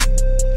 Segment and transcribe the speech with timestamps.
[0.00, 0.49] I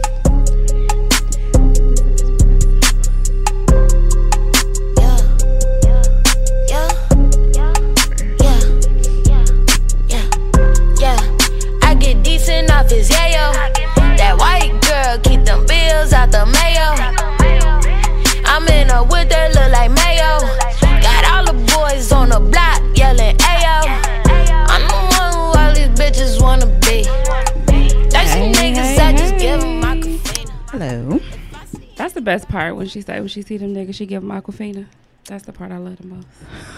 [32.83, 34.87] when she say when she see them niggas, she give them Aquafina.
[35.23, 36.27] That's the part I love the most.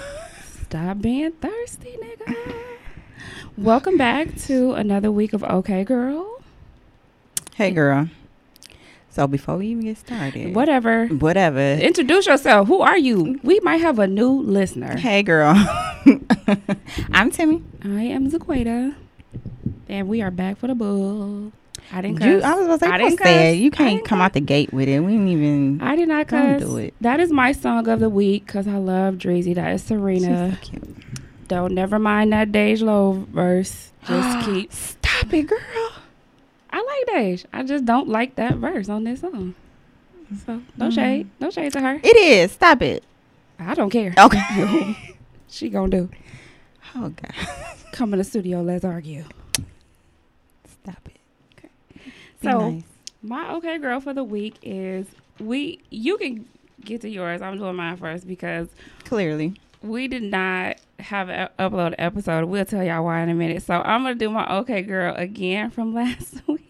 [0.66, 2.36] Stop being thirsty, nigga.
[3.58, 6.44] Welcome back to another week of OK Girl.
[7.56, 8.10] Hey, girl.
[9.10, 11.08] So before we even get started, Whatever.
[11.08, 11.60] whatever.
[11.60, 12.68] Introduce yourself.
[12.68, 13.40] Who are you?
[13.42, 14.98] We might have a new listener.
[14.98, 15.56] Hey, girl.
[17.14, 17.64] I'm Timmy.
[17.84, 18.94] I am Zaquita,
[19.90, 21.52] and we are back for the bull.
[21.92, 22.42] I didn't You.
[22.42, 23.64] I was about to say, I didn't.
[23.64, 24.26] You can't didn't come cuss.
[24.26, 25.00] out the gate with it.
[25.00, 25.82] We didn't even.
[25.82, 26.62] I did not cuss.
[26.62, 26.94] do it.
[27.02, 29.54] That is my song of the week because I love Dreezy.
[29.56, 30.52] That is She's Serena.
[30.52, 30.98] so cute.
[31.48, 33.92] Don't never mind that Dej Loaf verse.
[34.08, 34.74] Just keep.
[34.74, 35.60] Stop it, girl.
[36.72, 37.46] I like Dej.
[37.54, 39.54] I just don't like that verse on this song.
[40.46, 40.92] So no Mm.
[40.94, 41.30] shade.
[41.40, 42.00] No shade to her.
[42.04, 42.52] It is.
[42.52, 43.04] Stop it.
[43.60, 44.14] I don't care.
[44.18, 44.98] Okay.
[45.48, 46.10] She gonna do.
[46.96, 47.32] oh God.
[47.94, 48.62] Come in the studio.
[48.62, 49.24] Let's argue.
[50.84, 51.70] Stop it.
[52.46, 52.84] Be So nice.
[53.22, 55.06] my okay girl for the week is
[55.40, 55.82] we.
[55.90, 56.46] You can
[56.84, 57.42] get to yours.
[57.42, 58.68] I'm doing mine first because
[59.04, 59.54] clearly.
[59.82, 62.46] we did not have an upload episode.
[62.46, 63.64] We'll tell y'all why in a minute.
[63.64, 66.62] So I'm gonna do my okay girl again from last week.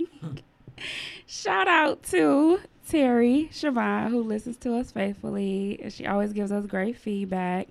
[1.27, 5.83] Shout out to Terry Siobhan who listens to us faithfully.
[5.89, 7.67] She always gives us great feedback,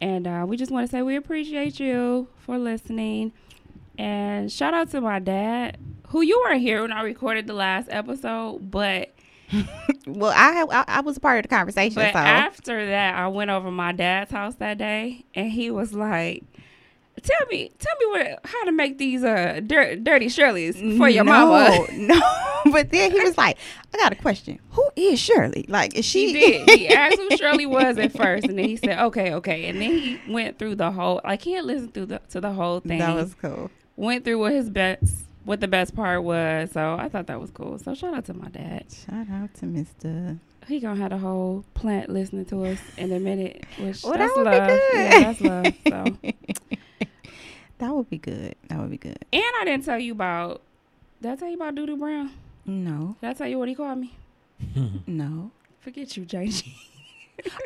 [0.00, 3.32] and uh, we just want to say we appreciate you for listening.
[3.98, 5.76] And shout out to my dad,
[6.08, 9.12] who you weren't here when I recorded the last episode, but
[10.06, 11.94] Well, I, I I was a part of the conversation.
[11.94, 15.92] But so after that, I went over my dad's house that day, and he was
[15.92, 16.44] like,
[17.22, 21.24] "Tell me, tell me what how to make these uh dir- dirty Shirleys for your
[21.24, 22.20] no, mama." No,
[22.72, 23.58] but then he was like,
[23.92, 24.60] "I got a question.
[24.70, 25.66] Who is Shirley?
[25.68, 26.70] Like, is she?" He did.
[26.70, 29.90] He asked who Shirley was at first, and then he said, "Okay, okay," and then
[29.98, 32.98] he went through the whole like he had listened through the to the whole thing.
[32.98, 33.70] That was cool.
[33.98, 35.04] Went through what his best
[35.44, 36.72] what the best part was.
[36.72, 37.78] So I thought that was cool.
[37.78, 38.84] So shout out to my dad.
[38.92, 40.38] Shout out to Mister.
[40.66, 44.32] He gonna have a whole plant listening to us in a minute, which Well, that's
[44.34, 44.68] that would love.
[44.68, 44.94] be good.
[44.94, 45.74] Yeah, that's love.
[45.88, 46.18] So.
[47.78, 48.56] That would be good.
[48.68, 49.24] That would be good.
[49.32, 50.62] And I didn't tell you about.
[51.22, 52.32] Did I tell you about Doodoo Brown?
[52.66, 54.14] No, Did I tell you what he called me?
[55.06, 55.52] no.
[55.80, 56.68] Forget you, JG.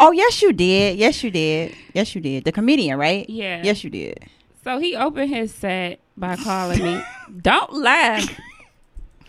[0.01, 0.99] Oh yes, you did.
[0.99, 1.75] Yes, you did.
[1.95, 2.45] Yes, you did.
[2.45, 3.29] The comedian, right?
[3.29, 3.63] Yeah.
[3.65, 4.19] Yes, you did.
[4.63, 7.03] So he opened his set by calling me.
[7.41, 8.29] Don't laugh.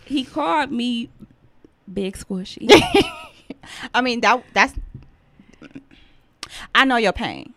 [0.04, 1.08] He called me
[1.92, 2.68] Big Squishy.
[3.94, 4.74] I mean that that's.
[6.74, 7.54] I know your pain.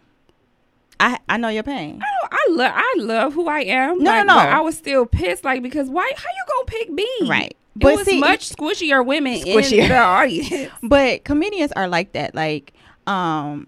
[0.99, 2.01] I I know your pain.
[2.01, 3.99] I, I love I love who I am.
[3.99, 4.39] No, like, no, no.
[4.39, 6.11] I was still pissed, like because why?
[6.15, 7.07] How you gonna pick me?
[7.29, 7.51] Right.
[7.51, 9.83] It But was see- much squishier women Squishier.
[9.83, 10.71] in the audience.
[10.83, 12.33] But comedians are like that.
[12.33, 12.73] Like,
[13.05, 13.67] um,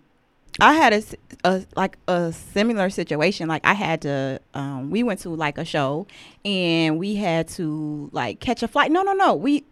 [0.61, 1.03] I had a,
[1.43, 3.47] a- like a similar situation.
[3.47, 4.39] Like, I had to.
[4.53, 6.07] Um, we went to like a show,
[6.45, 8.91] and we had to like catch a flight.
[8.91, 9.33] No, no, no.
[9.35, 9.63] We.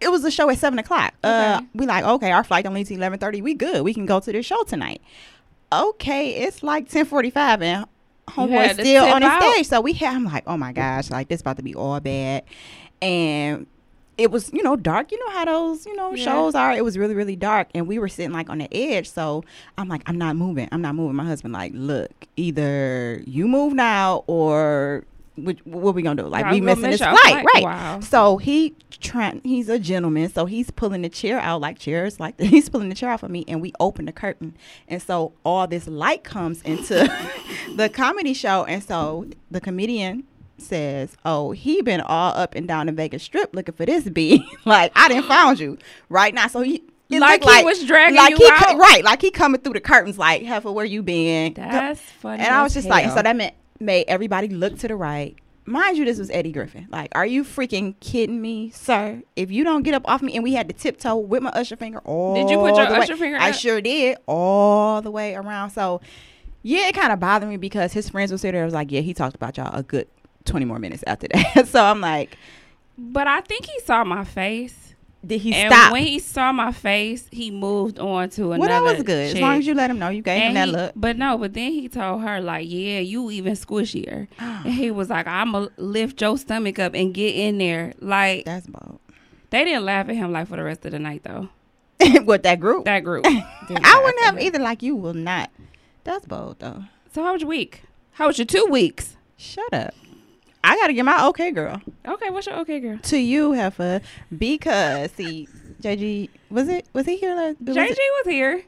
[0.00, 1.14] It was a show at seven o'clock.
[1.22, 1.66] Uh, Okay.
[1.74, 3.40] we like okay, our flight only to eleven thirty.
[3.40, 3.82] We good.
[3.82, 5.00] We can go to the show tonight.
[5.72, 7.86] Okay, it's like ten forty five, and
[8.28, 9.42] homeboy still on the out.
[9.42, 9.66] stage.
[9.68, 10.14] So we had.
[10.14, 12.42] I'm like, oh my gosh, like this about to be all bad,
[13.00, 13.66] and
[14.22, 15.12] it was you know dark.
[15.12, 16.24] You know how those you know Yeah.
[16.24, 16.72] shows are?
[16.72, 19.08] It was really really dark and we were sitting like on the edge.
[19.10, 19.44] So
[19.76, 20.68] i'm like i'm not moving.
[20.72, 21.16] I'm not moving.
[21.16, 25.04] My husband like look either you move now or
[25.36, 26.28] what, what we gonna do?
[26.28, 27.18] Like Y'all we missing miss this flight.
[27.22, 27.44] flight.
[27.54, 27.62] right.
[27.64, 28.00] Wow.
[28.00, 32.38] so he trying he's a gentleman so he's pulling the chair out like chairs like
[32.54, 34.54] he's pulling the chair out for me and we open the curtain.
[34.88, 37.10] And so all this light comes into
[37.76, 40.24] the comedy show and so the comedian
[40.62, 44.46] says oh he been all up and down the vegas strip looking for this b
[44.64, 45.76] like i didn't found you
[46.08, 48.78] right now so he it Like looked he was dragging like you he co- out?
[48.78, 52.42] right like he coming through the curtains like heifer where you been That's funny.
[52.42, 55.36] and I was as just like, so that meant made everybody look to the right.
[55.66, 56.88] Mind you, this was Eddie Griffin.
[56.90, 59.22] Like, are you freaking kidding me, sir?
[59.36, 61.76] If you don't get up off me, and we had to tiptoe with my usher
[61.76, 62.34] finger all.
[62.34, 63.54] Did you put your the way- usher finger I up?
[63.56, 65.70] sure did, all the way around.
[65.70, 66.00] So,
[66.62, 68.62] yeah, it kind of bothered me because his friends were sitting there.
[68.62, 70.08] I was like, yeah, he talked about y'all a good
[70.44, 71.66] twenty more minutes after that.
[71.68, 72.36] so I'm like,
[72.98, 74.94] But I think he saw my face.
[75.24, 75.92] did he and stop?
[75.92, 78.58] when he saw my face, he moved on to another.
[78.60, 79.36] well, that was good.
[79.36, 80.92] As long as you let him know, you gave him that he- look.
[80.96, 85.10] But no, but then he told her like, "Yeah, you even squishier." and he was
[85.10, 88.98] like, "I'ma lift your stomach up and get in there." Like That's bold.
[89.50, 91.48] They didn't laugh at him like for the rest of the night though.
[92.24, 92.84] with that group.
[92.86, 93.24] That group.
[93.28, 94.58] I wouldn't have either.
[94.58, 95.50] Like you will not.
[96.04, 96.84] That's bold though.
[97.12, 97.82] So how was your week?
[98.12, 99.16] How was your two weeks?
[99.36, 99.94] Shut up.
[100.64, 102.98] I gotta get my okay girl Okay, what's your okay girl?
[102.98, 104.00] to you, Heffa,
[104.36, 105.48] because see,
[105.80, 107.56] JG was it was he here last?
[107.60, 108.62] was JG it- was here.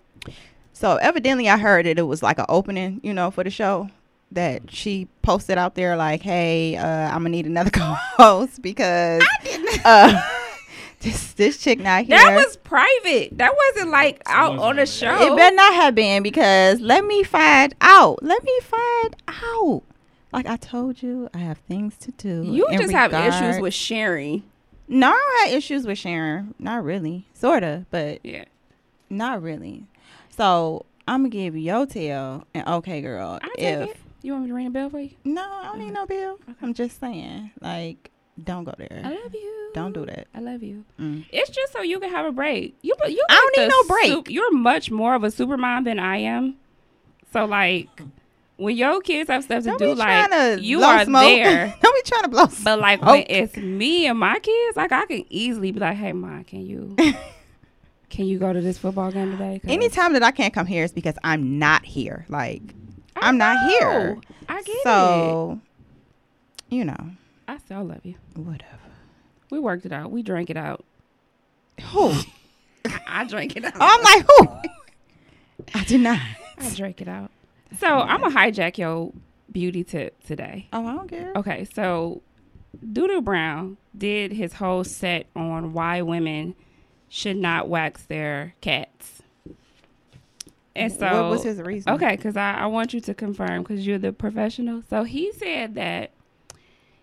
[0.73, 3.88] So evidently, I heard that it was like an opening, you know, for the show
[4.32, 7.70] that she posted out there like, "Hey, uh, I'm gonna need another
[8.19, 9.23] co-host because
[9.85, 10.20] uh,
[11.00, 13.38] this this chick not here." That was private.
[13.38, 15.14] That wasn't like out on the show.
[15.32, 18.23] It better not have been because let me find out.
[18.25, 19.82] Let me find out.
[20.34, 22.42] Like I told you, I have things to do.
[22.44, 24.42] you just have issues with sharing.
[24.88, 26.54] No, I had issues with Sharon.
[26.58, 28.44] Not really, sorta, but Yeah.
[29.08, 29.86] not really.
[30.28, 33.38] So I'm gonna give your tail an okay, girl.
[33.42, 33.96] I take if it.
[34.22, 35.10] You want me to ring a bell for you?
[35.25, 36.38] no, I don't need no bill.
[36.62, 38.10] I'm just saying, like,
[38.42, 39.02] don't go there.
[39.04, 39.70] I love you.
[39.75, 40.26] Don't do that.
[40.34, 40.84] I love you.
[40.98, 41.25] Mm.
[41.31, 42.75] It's just so you can have a break.
[42.82, 43.22] You, you.
[43.31, 44.12] I don't need no break.
[44.12, 46.56] sup- you're much more of a super mom than I am.
[47.32, 47.88] So like,
[48.56, 51.22] when your kids have stuff to Don't do, like to you are smoke.
[51.22, 51.74] there.
[51.82, 52.46] don't be trying to blow.
[52.46, 52.64] Smoke.
[52.64, 56.12] But like when it's me and my kids, like I can easily be like, "Hey,
[56.12, 56.96] mom, can you
[58.10, 60.92] can you go to this football game today?" anytime that I can't come here is
[60.92, 62.26] because I'm not here.
[62.28, 62.62] Like,
[63.16, 64.18] I I'm not here.
[64.48, 64.82] I get it.
[64.84, 65.60] so,
[66.68, 67.10] you know,
[67.48, 68.14] I still love you.
[68.34, 68.78] whatever.
[69.50, 70.10] We worked it out.
[70.10, 70.84] We drank it out.
[71.90, 72.10] Who?
[72.84, 73.74] I, I drank it oh, out.
[73.80, 74.70] I'm like, who?
[75.74, 76.20] I did not.
[76.58, 77.30] I drank it out.
[77.78, 79.12] So I'm gonna hijack your
[79.50, 80.68] beauty tip today.
[80.72, 81.32] Oh, I don't care.
[81.36, 82.22] Okay, so
[82.84, 86.54] Doodoo Brown did his whole set on why women
[87.08, 89.22] should not wax their cats.
[90.76, 91.92] And so, what was his reason?
[91.92, 94.82] okay, because I, I want you to confirm because you're the professional.
[94.90, 96.10] So he said that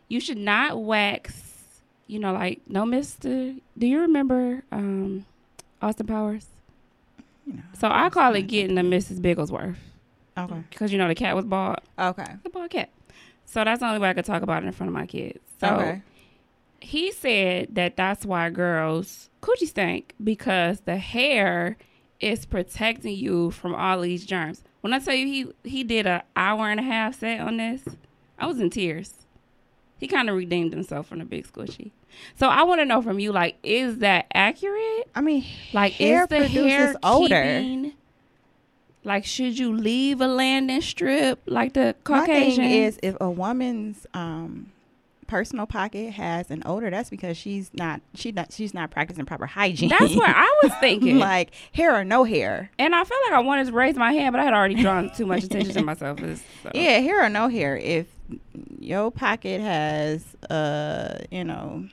[0.09, 1.41] you should not wax,
[2.07, 3.53] you know, like no Mister.
[3.77, 5.25] Do you remember um,
[5.81, 6.47] Austin Powers?
[7.47, 9.21] You know, So I call it getting a Mrs.
[9.21, 9.77] Bigglesworth
[10.37, 10.63] Okay.
[10.69, 11.77] because you know the cat was bald.
[11.99, 12.25] Okay.
[12.43, 12.89] The bald cat.
[13.45, 15.39] So that's the only way I could talk about it in front of my kids.
[15.59, 16.01] So okay.
[16.79, 21.77] he said that that's why girls coochie stink because the hair
[22.19, 24.63] is protecting you from all these germs.
[24.81, 27.83] When I tell you he he did a hour and a half set on this,
[28.39, 29.13] I was in tears.
[29.99, 31.91] He kind of redeemed himself from the big squishy.
[32.35, 35.07] So I want to know from you, like, is that accurate?
[35.13, 37.43] I mean, Like, hair is the produces hair odor.
[37.43, 37.93] keeping-
[39.03, 42.63] Like, should you leave a landing strip like the Caucasian?
[42.63, 44.71] My thing is, if a woman's um,
[45.27, 49.47] personal pocket has an odor, that's because she's not she not she's not practicing proper
[49.47, 49.89] hygiene.
[49.89, 51.17] That's what I was thinking.
[51.17, 52.69] like hair or no hair.
[52.77, 55.09] and I felt like I wanted to raise my hand, but I had already drawn
[55.15, 56.19] too much attention to myself.
[56.19, 56.35] So.
[56.75, 57.77] Yeah, hair or no hair.
[57.77, 58.05] If
[58.79, 61.87] your pocket has uh, you know,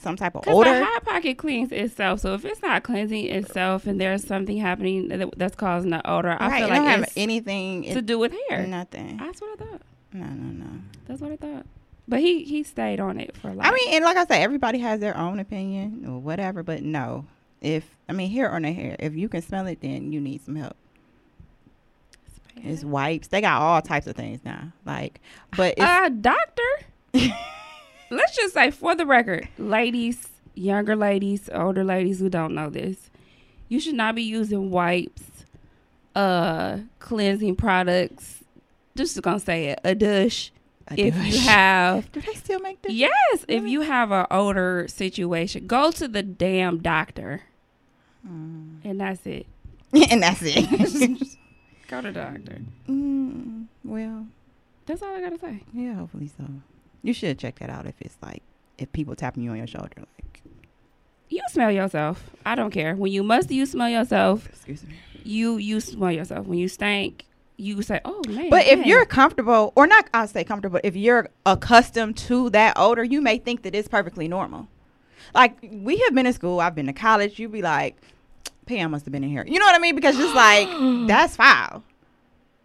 [0.00, 0.78] some type of odor.
[0.78, 2.20] the hot pocket cleans itself.
[2.20, 6.36] So if it's not cleansing itself and there's something happening that, that's causing the odor,
[6.40, 8.66] I feel like have it's anything to it, do with hair.
[8.66, 9.18] nothing.
[9.18, 9.82] That's what I thought.
[10.12, 10.70] No, no, no.
[11.06, 11.66] That's what I thought.
[12.08, 13.66] But he he stayed on it for like.
[13.66, 17.26] I mean, and like I said, everybody has their own opinion or whatever, but no.
[17.60, 20.42] If I mean hair or no hair, if you can smell it, then you need
[20.42, 20.76] some help.
[22.56, 23.28] It's wipes.
[23.28, 24.72] They got all types of things now.
[24.84, 25.20] Like,
[25.56, 26.62] but it's, uh, doctor.
[28.10, 33.08] Let's just say, for the record, ladies, younger ladies, older ladies who don't know this,
[33.68, 35.22] you should not be using wipes,
[36.16, 38.42] uh, cleansing products.
[38.96, 40.50] Just gonna say it, a douche.
[40.88, 41.34] a if douche.
[41.34, 42.92] you have, do they still make this?
[42.92, 47.42] yes, if you have an odor situation, go to the damn doctor,
[48.28, 48.80] Mm.
[48.84, 49.46] and that's it.
[50.10, 50.58] and that's it.
[51.88, 52.58] Go to the doctor.
[52.88, 54.26] mm, well,
[54.86, 55.62] That's all I gotta say.
[55.72, 56.44] yeah, hopefully so.
[57.02, 58.42] You should check that out if it's like
[58.78, 60.42] if people tapping you on your shoulder, like.
[61.28, 62.30] You smell yourself.
[62.44, 62.96] I don't care.
[62.96, 64.46] When you must, you smell yourself.
[64.48, 64.96] Excuse me.
[65.22, 67.26] you you smell yourself when you stink
[67.60, 70.80] you say oh man But if you're comfortable, or not, I'll say comfortable.
[70.82, 74.68] If you're accustomed to that odor, you may think that it's perfectly normal.
[75.34, 77.38] Like we have been in school, I've been to college.
[77.38, 77.96] You'd be like,
[78.66, 79.44] Pam must have been in here.
[79.46, 79.94] You know what I mean?
[79.94, 80.68] Because just like
[81.06, 81.84] that's foul.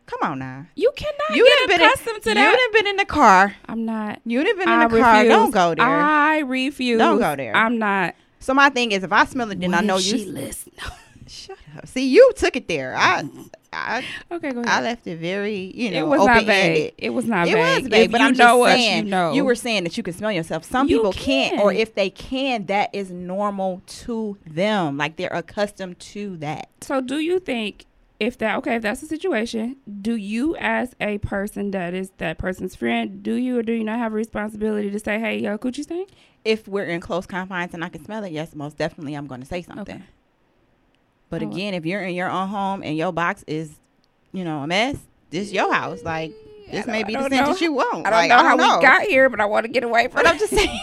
[0.08, 0.68] Come on now.
[0.76, 3.06] you cannot You get done been in, accustomed to you that done been in the
[3.06, 3.56] car.
[3.68, 5.16] i'm not You done been in I the car.
[5.18, 5.32] refuse.
[5.34, 5.86] Don't go there.
[5.86, 7.56] i refuse Don't go there.
[7.56, 10.18] i'm not so my thing is, if I smell it, then I know you.
[10.20, 10.72] she listen?
[11.28, 11.88] Shut up.
[11.88, 12.94] See, you took it there.
[12.96, 13.24] I,
[13.74, 17.26] I, okay go I left it very, you know, it was not vague it was
[17.26, 19.06] not It vague was vague, if but you I'm know just us saying.
[19.06, 20.64] you know You were saying that you can smell yourself.
[20.64, 24.98] Some You people can't, or if they can, that is normal to them.
[24.98, 26.70] Like they're accustomed to that.
[26.82, 27.86] so do you think
[28.20, 32.38] if that okay, if that's the situation, do you as a person that is that
[32.38, 35.58] person's friend, do you or do you not have a responsibility to say, "Hey, yo,
[35.58, 36.10] coochie stink"?
[36.46, 39.42] If we're in close confines and I can smell it, yes, most definitely I'm going
[39.42, 39.96] to say something.
[39.96, 40.04] Okay.
[41.30, 41.50] But Oh.
[41.52, 43.76] again, if you're in your own home and your box is,
[44.32, 44.96] you know, a mess,
[45.32, 46.04] this is your house.
[46.04, 46.32] Like
[46.72, 48.06] this may be the scent that you want.
[48.08, 48.78] I don't like, know I how don't know.
[48.78, 50.70] we got here, but I want to get away from But I'm just saying.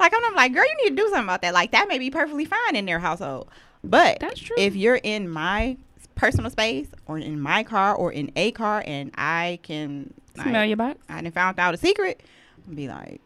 [0.00, 1.54] like I'm, I'm like, girl, you need to do something about that.
[1.54, 3.48] Like that may be perfectly fine in their household.
[3.84, 4.56] But That's true.
[4.58, 5.76] if you're in my
[6.14, 10.68] personal space or in my car or in a car and I can smell like,
[10.68, 10.98] your box.
[11.08, 12.22] I done found out a secret,
[12.68, 13.20] I'll be like,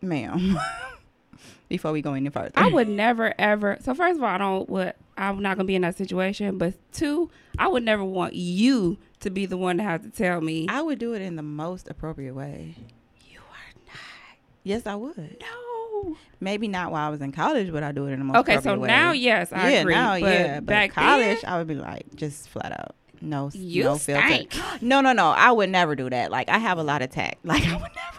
[0.00, 0.58] ma'am.
[1.68, 2.50] Before we go any further.
[2.54, 3.78] I would never ever.
[3.80, 4.68] So first of all, I don't.
[4.68, 6.58] What I'm not gonna be in that situation.
[6.58, 10.42] But two, I would never want you to be the one to have to tell
[10.42, 10.66] me.
[10.68, 12.74] I would do it in the most appropriate way.
[13.26, 14.36] you are not.
[14.64, 15.16] Yes, I would.
[15.16, 15.71] not.
[16.40, 18.60] Maybe not while I was in college, but I do it in the most Okay,
[18.60, 18.88] so way.
[18.88, 19.94] now yes, I yeah, agree.
[19.94, 23.50] now but yeah, but back college, then, I would be like just flat out no,
[23.54, 24.44] You no filter.
[24.80, 25.28] No, no, no.
[25.30, 26.30] I would never do that.
[26.30, 27.38] Like I have a lot of tact.
[27.44, 28.18] Like I would never,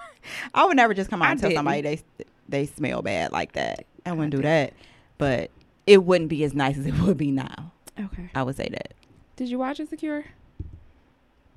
[0.53, 1.57] I would never just come out I and tell didn't.
[1.59, 2.01] somebody they
[2.47, 3.85] they smell bad like that.
[4.05, 4.73] I wouldn't do that.
[5.17, 5.51] But
[5.85, 7.71] it wouldn't be as nice as it would be now.
[7.99, 8.29] okay.
[8.33, 8.93] I would say that.
[9.35, 10.25] Did you watch Insecure?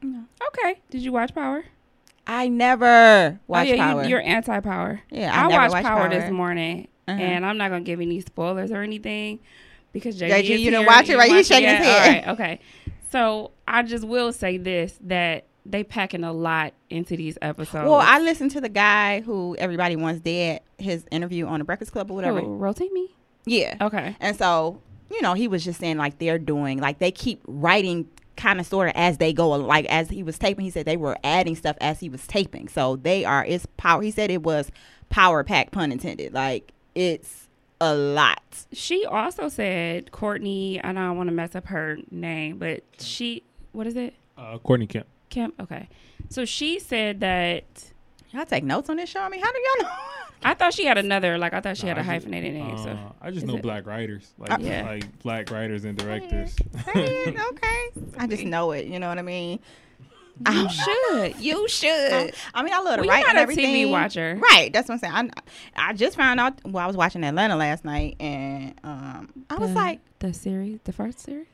[0.02, 0.24] No.
[0.48, 0.80] Okay.
[0.90, 1.64] Did you watch Power?
[2.26, 4.02] I never watch oh, yeah, Power.
[4.02, 5.00] You, you're anti-Power.
[5.10, 7.20] yeah, I, I, never watched watched Power, this morning, Uh-huh.
[7.20, 9.38] and I'm not gonna give any spoilers or anything
[9.92, 11.30] because JG, JG, you didn't watch it, right?
[11.30, 12.00] He's shaking his head.
[12.00, 12.60] All right, okay.
[13.10, 17.88] So I just will say this that they packing a lot into these episodes.
[17.88, 20.60] Well, I listened to the guy who everybody wants dead.
[20.78, 22.40] His interview on the Breakfast Club or whatever.
[22.40, 23.14] Who, rotate me.
[23.46, 23.76] Yeah.
[23.80, 24.16] Okay.
[24.20, 24.80] And so,
[25.10, 28.66] you know, he was just saying like they're doing like they keep writing kind of
[28.66, 31.56] sort of as they go like as he was taping he said they were adding
[31.56, 34.70] stuff as he was taping so they are it's power he said it was
[35.08, 37.46] power pack pun intended like it's
[37.80, 40.82] a lot She also said Courtney.
[40.82, 43.42] I don't want to mess up her name, but she.
[43.72, 44.14] What is it?
[44.36, 45.06] Uh, Courtney Kemp.
[45.28, 45.88] kemp Okay.
[46.28, 47.92] So she said that.
[48.30, 49.94] Y'all take notes on this show i mean how do y'all know
[50.42, 51.38] I thought she had another.
[51.38, 52.76] Like I thought she Nah, had a I just- hyphenated name.
[52.78, 54.82] so Uh, I just is know it- black writers, like Yeah.
[54.84, 56.54] like black writers and directors.
[56.84, 59.60] Hey, okay i just know it you know what i mean
[60.52, 61.40] you should.
[61.40, 62.34] You should.
[62.52, 63.56] I mean, I love to Well, write you're and not a.
[63.56, 64.38] TV watcher.
[64.52, 64.70] right?
[64.70, 65.32] That's what I'm saying.
[65.76, 66.60] I, I just found out.
[66.66, 70.80] Well, I was watching Atlanta last night, and um, I was The- like, the series,
[70.84, 71.46] the first series.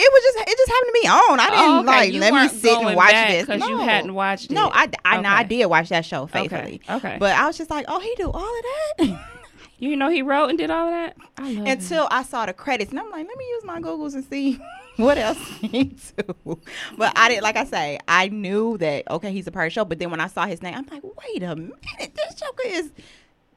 [0.00, 1.40] It was just, it just happened to be on.
[1.40, 1.86] I didn't Oh, okay.
[1.86, 3.84] like You let me sit and watch this 'cause you No.
[3.84, 4.72] hadn't watched No, it.
[4.74, 6.80] I, I, no, I did watch that show faithfully.
[6.88, 6.94] Okay.
[7.08, 7.16] okay.
[7.18, 8.64] But I was just like, oh, he do all of
[9.08, 9.20] that.
[9.80, 11.16] you know he wrote and did all of that.
[11.36, 11.66] I love him.
[11.66, 14.58] Until I saw the credits, and I'm like, let me use my Googles and see
[14.96, 15.84] what else he
[16.16, 16.58] do.
[16.96, 19.74] But I didn't, like I say, I knew that okay, he's a part of the
[19.74, 19.84] show.
[19.84, 21.74] But then when I saw his name, I'm like, wait a minute,
[22.14, 22.90] this Joker is.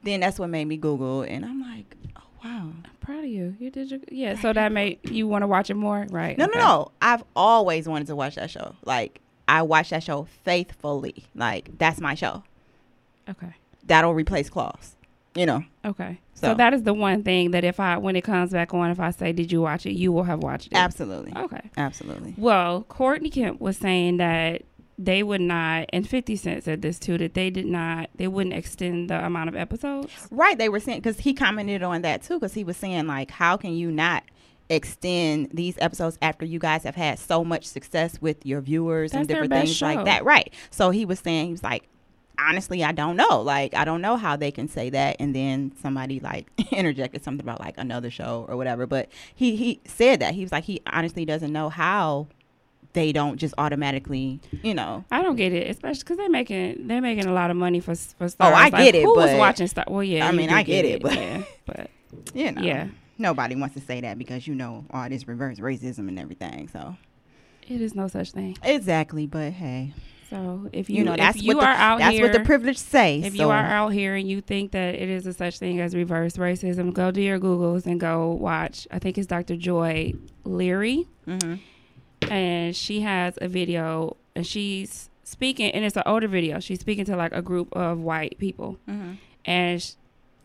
[0.04, 2.70] Then that's what made me Google, and I'm like, oh wow.
[3.02, 3.56] Proud of you.
[3.60, 4.40] You did your yeah.
[4.40, 6.38] So that made you want to watch it more, right?
[6.38, 6.58] No, Okay.
[6.60, 6.92] no, no.
[7.02, 8.76] I've always wanted to watch that show.
[8.86, 11.26] Like I watch that show faithfully.
[11.36, 12.44] Like that's my show.
[13.30, 13.54] Okay.
[13.86, 14.96] That'll replace Claws.
[15.36, 15.64] You know.
[15.86, 16.20] Okay.
[16.36, 16.48] So.
[16.50, 16.54] So.
[16.56, 19.12] that is the one thing that if I when it comes back on, if I
[19.12, 20.76] say, "Did you watch it?" You will have watched it.
[20.76, 21.34] Absolutely.
[21.36, 21.70] Okay.
[21.78, 22.34] Absolutely.
[22.38, 24.64] Well, Courtney Kemp was saying that
[25.04, 28.56] they would not, and Fifty Cent said this too, that they did not, they wouldn't
[28.56, 30.12] extend the amount of episodes.
[30.30, 30.58] Right.
[30.58, 33.58] They were saying because he commented on that too because he was saying like, how
[33.58, 34.24] can you not
[34.70, 39.22] extend these episodes after you guys have had so much success with your viewers and
[39.22, 40.24] That's their different things like that?
[40.24, 40.54] Right.
[40.70, 41.88] So he was saying he was like.
[42.40, 43.42] Honestly, I don't know.
[43.42, 47.46] Like, I don't know how they can say that, and then somebody like interjected something
[47.46, 48.88] about like another show or whatever.
[48.88, 52.30] But he he said that he was like he honestly doesn't know how
[52.94, 55.04] they don't just automatically, you know.
[55.12, 57.96] I don't get it, especially because they're making they're making a lot of money for
[57.96, 58.54] for stars.
[58.54, 59.86] Oh, I get it, Who was watching Star?
[59.88, 61.90] Well, yeah, I mean, I get it, but- yeah, but
[62.34, 62.62] You know.
[62.62, 66.68] yeah, Nobody wants to say that because you know all this reverse racism and everything.
[66.70, 66.96] So
[67.68, 68.58] it is no such thing.
[68.64, 69.94] exactly, but hey,
[70.30, 72.26] So if you, you, know if that's you what the, are out here that's here,
[72.26, 73.20] what the privilege say.
[73.20, 73.44] if so.
[73.44, 76.36] you are out here and you think that it is a such thing as reverse
[76.38, 78.88] racism, go to your Googles and go watch.
[78.92, 79.56] I think it's Dr.
[79.56, 81.08] Joy Leary.
[81.28, 81.60] Mhm.
[82.32, 86.60] And she has a video and she's speaking and it's an older video.
[86.60, 88.78] She's speaking to like a group of white people.
[88.88, 89.18] Mhm.
[89.46, 89.92] and sh-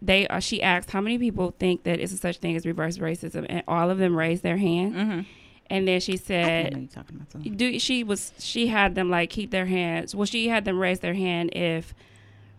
[0.02, 2.98] they uh, she asked how many people think that it's a such thing as reverse
[2.98, 4.94] racism and all of them raised their hand.
[4.94, 5.26] Mhm.
[5.68, 9.50] and then she said you're talking about do she was she had them like keep
[9.50, 11.92] their hands well she had them raise their hand if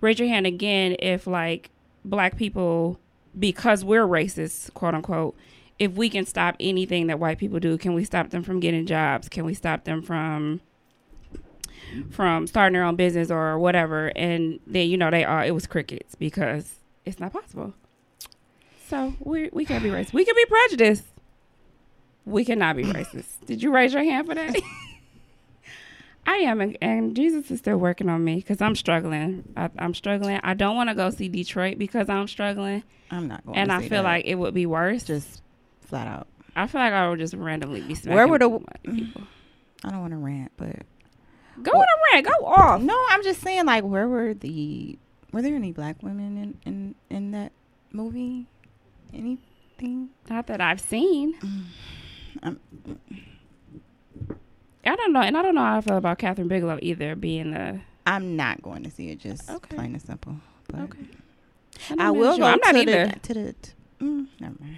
[0.02, 1.70] raise your hand again if like
[2.04, 3.00] black people
[3.40, 5.36] because we're racist quote unquote
[5.80, 8.86] if we can stop anything that white people do can we stop them from getting
[8.86, 10.60] jobs can we stop them from
[12.12, 15.66] from starting their own business or whatever and then you know they are it was
[15.68, 17.74] crickets because it's not possible
[18.88, 21.06] so we we can't be racist we can be prejudiced
[22.26, 23.46] We cannot be racist.
[23.46, 24.54] Did you raise your hand for that?
[26.28, 29.46] I am, and, and Jesus is still working on me because I'm struggling.
[29.56, 30.38] I, I'm struggling.
[30.44, 33.58] I don't want to go see Detroit because I'm struggling, I'm not going.
[33.58, 34.10] and I feel that.
[34.10, 35.04] like it would be worse.
[35.06, 35.42] just
[35.88, 36.28] flat out.
[36.56, 39.24] I feel like I would just randomly be smacking Where were the- people.
[39.84, 40.76] I don't want to rant, but
[41.62, 42.26] Go on a rant.
[42.28, 42.82] Go off.
[42.82, 44.98] no, I'm just saying like where were the
[45.32, 47.52] were there any black women in in in that
[47.92, 48.48] movie?
[49.14, 50.10] Anything?
[50.30, 51.36] Not that I've seen.
[52.44, 52.60] Um,
[54.86, 57.52] I don't know, and I don't know how I feel about Kathryn Bigelow either, being
[57.52, 57.80] the.
[58.06, 59.20] I'm not going to see it.
[59.20, 59.76] Just Okay.
[59.76, 60.38] plain and simple.
[60.70, 61.00] But Okay.
[61.92, 63.08] I don't will go I'm not to either.
[63.08, 63.54] the to the.
[63.54, 64.78] t- Mm, never mind.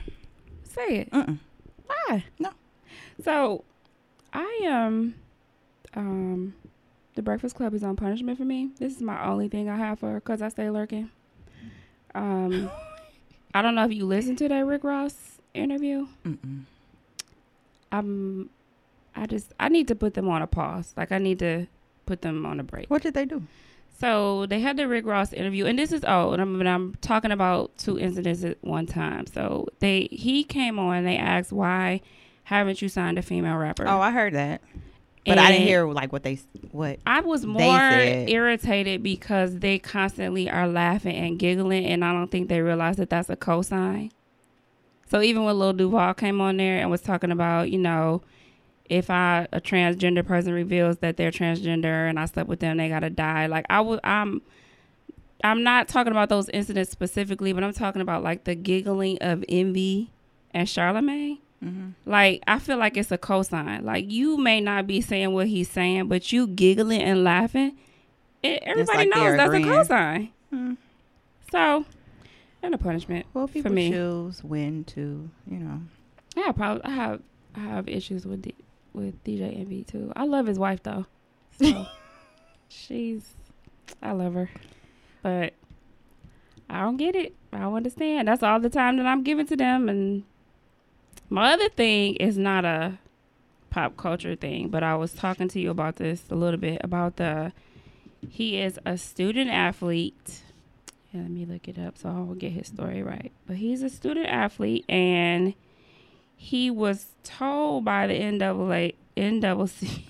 [0.70, 1.12] Say it.
[1.12, 1.40] Mm-mm.
[1.86, 2.24] Why?
[2.38, 2.52] No.
[3.24, 3.64] So,
[4.32, 5.16] I um,
[5.96, 6.54] um,
[7.16, 8.70] the Breakfast Club is on punishment for me.
[8.80, 11.10] This is my only thing I have for because I stay lurking.
[12.16, 12.70] Um,
[13.54, 16.08] I don't know if you listened to that Rick Ross interview.
[16.26, 16.64] Mm-mm.
[17.92, 18.50] Um,
[19.16, 20.94] I just I need to put them on a pause.
[20.96, 21.68] Like I need to
[22.06, 22.90] put them on a break.
[22.90, 23.44] What did they do?
[24.00, 26.34] So they had the Rick Ross interview, and this is old.
[26.34, 29.28] And I'm, and I'm talking about two incidents at one time.
[29.28, 30.98] So they he came on.
[30.98, 32.02] and They asked why
[32.44, 33.88] haven't you signed a female rapper?
[33.88, 34.62] Oh, I heard that,
[35.26, 36.40] but I didn't hear like what they
[36.72, 37.00] what.
[37.06, 42.48] I was more irritated because they constantly are laughing and giggling, and I don't think
[42.48, 44.12] they realize that that's a cosign.
[45.10, 48.22] So even when Lil Duval came on there and was talking about, you know,
[48.90, 52.90] if I a transgender person reveals that they're transgender and I slept with them, they
[52.90, 53.46] gotta die.
[53.46, 54.42] Like I was, I'm,
[55.44, 59.46] I'm not talking about those incidents specifically, but I'm talking about like the giggling of
[59.48, 60.12] Envy
[60.54, 61.38] and Charlemagne.
[61.64, 62.10] Mm-hmm.
[62.10, 63.84] Like I feel like it's a cosign.
[63.84, 67.78] Like you may not be saying what he's saying, but you giggling and laughing,
[68.42, 69.70] it, everybody like knows that's agreeing.
[69.70, 70.30] a cosign.
[70.50, 70.74] Hmm.
[71.52, 71.86] So,
[72.64, 73.26] and a punishment.
[73.34, 73.92] Well, people me.
[73.92, 75.82] choose when to, you know.
[76.38, 77.22] I have probably I have
[77.56, 78.56] I have issues with D,
[78.94, 80.12] with DJ Envy too.
[80.16, 81.06] I love his wife though.
[81.60, 81.86] So
[82.70, 83.34] she's
[84.02, 84.50] I love her,
[85.22, 85.54] but
[86.70, 87.36] I don't get it.
[87.52, 88.28] I don't understand.
[88.28, 89.90] That's all the time that I'm giving to them.
[89.90, 90.24] And
[91.30, 93.00] my other thing is not a
[93.70, 97.18] pop culture thing, but I was talking to you about this a little bit about
[97.18, 97.54] the.
[98.30, 100.42] He is a student athlete.
[101.12, 103.32] Yeah, let me look it up so I will get his story right.
[103.48, 105.56] But he's a student athlete, and
[106.42, 110.02] he was told by the NAA, NCAA,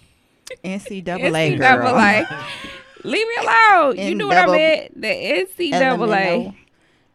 [0.63, 1.93] NCAA girl.
[1.93, 2.43] NCAA,
[3.03, 3.97] leave me alone.
[3.97, 5.01] You knew what I N-double- meant.
[5.01, 6.53] The NCAA.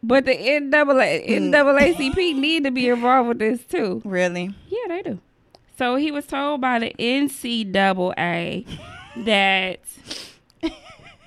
[0.03, 1.51] But the NAA, Mm.
[1.51, 4.03] NAACP need to be involved with this too.
[4.05, 4.51] Really?
[4.69, 5.19] Yeah, they do.
[5.79, 8.67] So he was told by the NCAA
[9.25, 9.81] that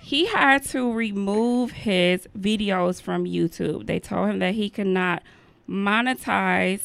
[0.02, 3.88] he had to remove his videos from YouTube.
[3.88, 5.23] They told him that he could not
[5.67, 6.82] monetize.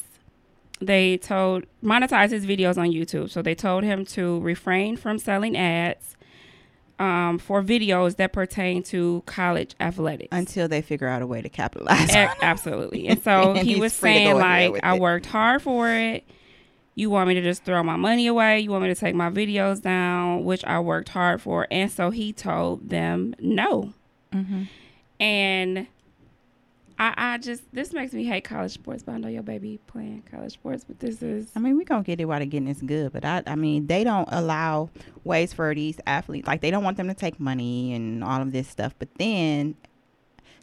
[0.84, 3.30] They told monetize his videos on YouTube.
[3.30, 6.16] So they told him to refrain from selling ads
[6.98, 10.28] um, for videos that pertain to college athletics.
[10.32, 12.10] Until they figure out a way to capitalize.
[12.14, 13.06] A- absolutely.
[13.08, 15.00] And so And he was free to go saying like I it.
[15.00, 16.24] worked hard for it.
[16.94, 18.60] You want me to just throw my money away?
[18.60, 21.66] You want me to take my videos down, which I worked hard for?
[21.70, 23.94] And so he told them no.
[24.32, 24.68] Mhm.
[25.18, 25.86] And
[26.98, 29.02] I, I just this makes me hate college sports.
[29.02, 32.02] But I know your baby playing college sports, but this is I mean, we gonna
[32.02, 34.90] get it while they're getting this good, but I, I mean, they don't allow
[35.24, 36.46] ways for these athletes.
[36.46, 38.94] Like they don't want them to take money and all of this stuff.
[38.98, 39.76] But then,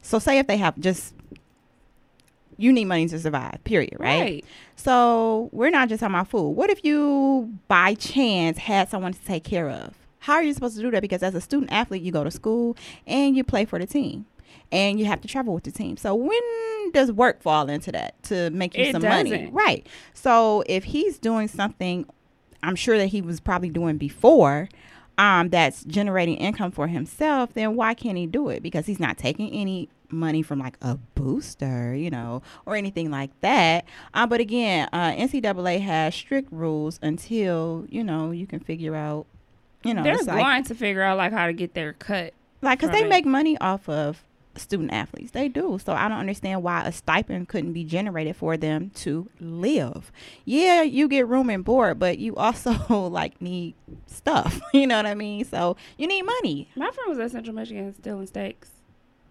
[0.02, 1.14] so say if they have just,
[2.58, 3.64] you need money to survive.
[3.64, 3.98] Period.
[4.00, 4.22] Right.
[4.22, 4.46] right.
[4.76, 6.52] So we're not just talking about food.
[6.52, 9.94] What if you, by chance, had someone to take care of?
[10.20, 11.02] How are you supposed to do that?
[11.02, 12.76] Because as a student athlete, you go to school
[13.08, 14.26] and you play for the team,
[14.72, 15.98] and you have to travel with the team.
[15.98, 16.40] So when
[16.94, 19.30] does work fall into that to make you It some money?
[19.32, 19.54] doesn't.
[19.54, 19.88] Right.
[20.14, 22.06] So if he's doing something,
[22.64, 24.70] I'm sure that he was probably doing before.
[25.18, 28.64] Um, that's generating income for himself, then why can't he do it?
[28.64, 33.30] Because he's not taking any money from like a booster, you know, or anything like
[33.42, 33.84] that.
[34.14, 39.26] Uh, but again, uh, NCAA has strict rules until you know you can figure out,
[39.84, 42.34] you know, They're it's like going to figure out like how to get their cut.
[42.62, 43.10] like because they Right.
[43.10, 44.24] make money off of
[44.56, 45.32] student athletes.
[45.32, 45.80] They do.
[45.84, 50.12] So I don't understand why a stipend couldn't be generated for them to live.
[50.46, 52.72] Yeah, you get room and board, but you also
[53.10, 53.76] like need
[54.08, 54.60] stuff.
[54.74, 55.44] You know what I mean?
[55.46, 56.70] So you need money.
[56.76, 58.70] My friend was at Central Michigan stealing steaks.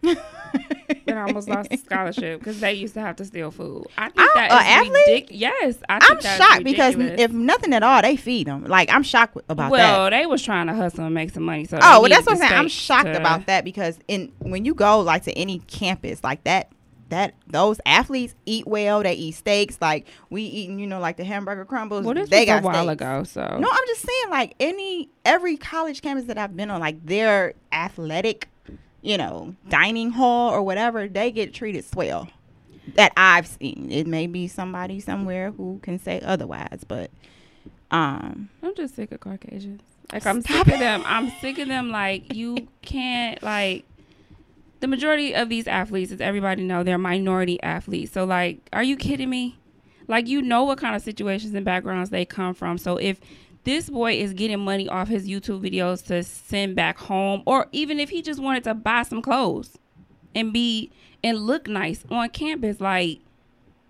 [0.02, 3.86] And I almost lost a scholarship because they used to have to steal food.
[3.96, 5.26] I think Oh, that a is athlete?
[5.28, 8.64] ridic- Yes, I think I'm that's shocked because if nothing at all, they feed them.
[8.64, 9.70] Like I'm shocked about that.
[9.70, 11.64] well, they was trying to hustle and make some money.
[11.64, 12.52] So Oh, well, that's what I'm saying.
[12.52, 16.44] I'm shocked to- about that because in when you go like to any campus like
[16.44, 16.70] that,
[17.10, 19.02] that those athletes eat well.
[19.02, 19.78] They eat steaks.
[19.80, 22.04] Like we eating, you know, like the hamburger crumbles.
[22.04, 22.92] Well, this they was got a while steaks.
[22.92, 26.80] ago, so No, I'm just saying, like any every college campus that I've been on,
[26.80, 28.48] like their athletic,
[29.02, 32.28] you know, dining hall or whatever, they get treated swell.
[32.94, 33.88] That I've seen.
[33.90, 37.10] It may be somebody somewhere who can say otherwise, but
[37.90, 39.82] um, I'm just sick of Caucasians.
[40.12, 40.74] Like I'm sick it.
[40.74, 41.02] of them.
[41.04, 41.90] I'm sick of them.
[41.90, 43.84] Like you can't like.
[44.80, 48.12] The majority of these athletes, as everybody know, they're minority athletes.
[48.12, 49.58] So like, are you kidding me?
[50.06, 52.78] Like you know what kind of situations and backgrounds they come from.
[52.78, 53.20] So if
[53.68, 58.00] this boy is getting money off his YouTube videos to send back home, or even
[58.00, 59.76] if he just wanted to buy some clothes
[60.34, 60.90] and be
[61.22, 63.20] and look nice on campus, like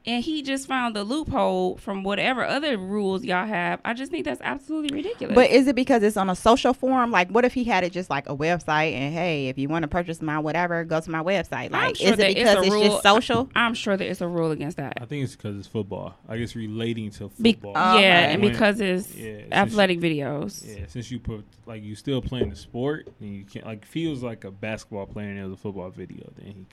[0.09, 3.81] and he just found the loophole from whatever other rules y'all have.
[3.85, 5.35] I just think that's absolutely ridiculous.
[5.35, 7.11] but is it because it's on a social forum?
[7.11, 9.83] Like, what if he had it just like a website and hey, if you want
[9.83, 11.71] to purchase my whatever, go to my website.
[11.71, 13.51] Like, sure is it it's because a it's, rule- just social?
[13.55, 14.95] I'm sure there is a rule against that.
[15.01, 16.15] I think it's because it's football.
[16.29, 17.75] I guess relating to Be- football.
[17.77, 18.33] Oh, yeah, okay.
[18.33, 20.67] and When- because it's yeah, since- athletic videos.
[20.67, 24.23] Yeah, since you put like you still playing the sport, and you can't like feels
[24.23, 26.65] like a basketball player and it was a football video, then he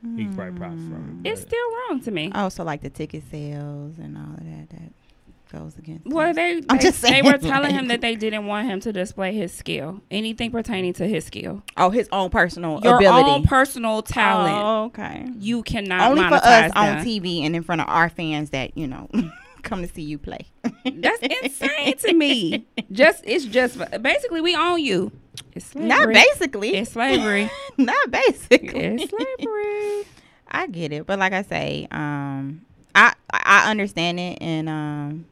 [0.00, 1.30] can he can probably profit from it.
[1.30, 2.32] It's still wrong to me.
[2.34, 4.92] Oh, so like the ticket sales and all of that that
[5.52, 6.06] goes against.
[6.06, 6.34] Well, it.
[6.34, 8.92] they I'm they, just they were saying, telling him that they didn't want him to
[8.92, 13.30] display his skill, anything pertaining to his skill, oh, his own personal your ability.
[13.30, 14.54] own personal talent.
[14.56, 15.26] Oh, okay.
[15.38, 17.04] You cannot Only for monetize us on.
[17.04, 19.08] TV and in front of our fans that you know
[19.62, 20.46] come to see you play.
[20.84, 22.66] That's insane to me.
[22.92, 25.12] Just it's just basically we own you.
[25.54, 25.88] It's slavery.
[25.88, 26.74] Not basically.
[26.76, 27.50] It's slavery.
[27.76, 28.96] Not basically.
[28.98, 30.06] it's slavery.
[30.48, 32.62] I get it, but like I say, um,
[32.94, 35.26] I I understand it, and um,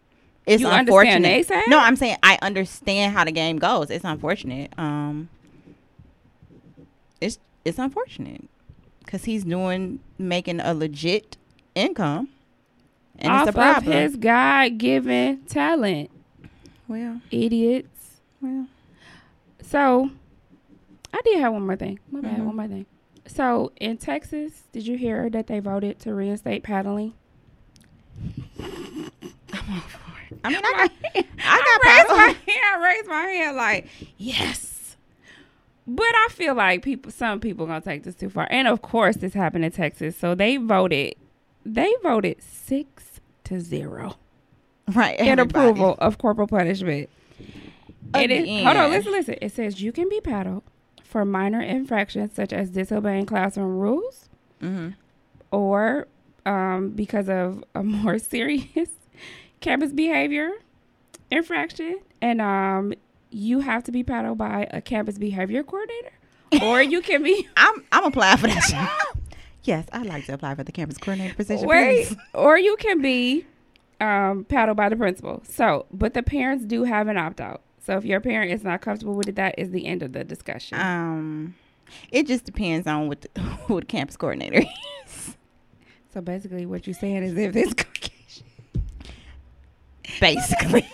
[0.47, 1.51] it's You unfortunate.
[1.67, 3.91] No, I'm saying I understand how the game goes.
[3.91, 4.73] It's unfortunate.
[4.79, 5.29] Um,
[7.21, 8.45] it's it's unfortunate
[9.05, 11.37] because he's doing making a legit
[11.75, 12.29] income,
[13.19, 16.11] and Off it's a of his God given talent.
[16.87, 18.21] well, Idiots.
[18.41, 18.67] well,
[19.63, 20.11] So
[21.13, 21.99] I did have one more thing.
[22.11, 22.45] My bad, Mhm.
[22.45, 22.87] one more thing.
[23.27, 27.13] So in Texas, did you hear that they voted to reinstate paddling?
[28.59, 29.11] I'm
[29.53, 30.39] all for it.
[30.45, 32.17] I mean, I got, I I got raised paddle.
[32.17, 32.61] my hand.
[32.75, 34.97] I raised my hand like, yes.
[35.87, 38.47] But I feel like people, some people gonna take this too far.
[38.51, 40.17] And of course, this happened in Texas.
[40.17, 41.15] So they voted,
[41.65, 43.08] they voted six
[43.49, 44.17] to zero
[44.95, 45.69] right in everybody.
[45.71, 47.09] approval of corporal punishment.
[48.15, 49.37] It is, hold on, listen, listen.
[49.43, 50.63] It says you can be paddled
[51.05, 54.29] for minor infractions such as disobeying classroom rules
[54.63, 54.95] Mhm.
[55.51, 56.07] or
[56.47, 58.89] um, because of a more serious
[59.61, 60.51] campus behavior
[61.31, 62.01] infraction.
[62.23, 62.95] And um,
[63.31, 66.13] you have to be paddled by a campus behavior coordinator.
[66.63, 69.05] Or you can be I'm I'm applying for that.
[69.69, 71.69] yes, I'd like to apply for the campus coordinator position.
[71.69, 72.17] Wait, please.
[72.35, 73.45] or you can be
[74.01, 75.43] um, paddled by the principal.
[75.49, 77.61] So, but the parents do have an opt out.
[77.79, 80.25] So if your parent is not comfortable with it, that is the end of the
[80.25, 80.79] discussion.
[80.81, 81.55] Um,
[82.11, 84.67] it just depends on what the, who the campus coordinator
[85.07, 85.37] is.
[86.13, 88.47] so basically, what you're saying is if it's Caucasian,
[90.21, 90.89] Basically,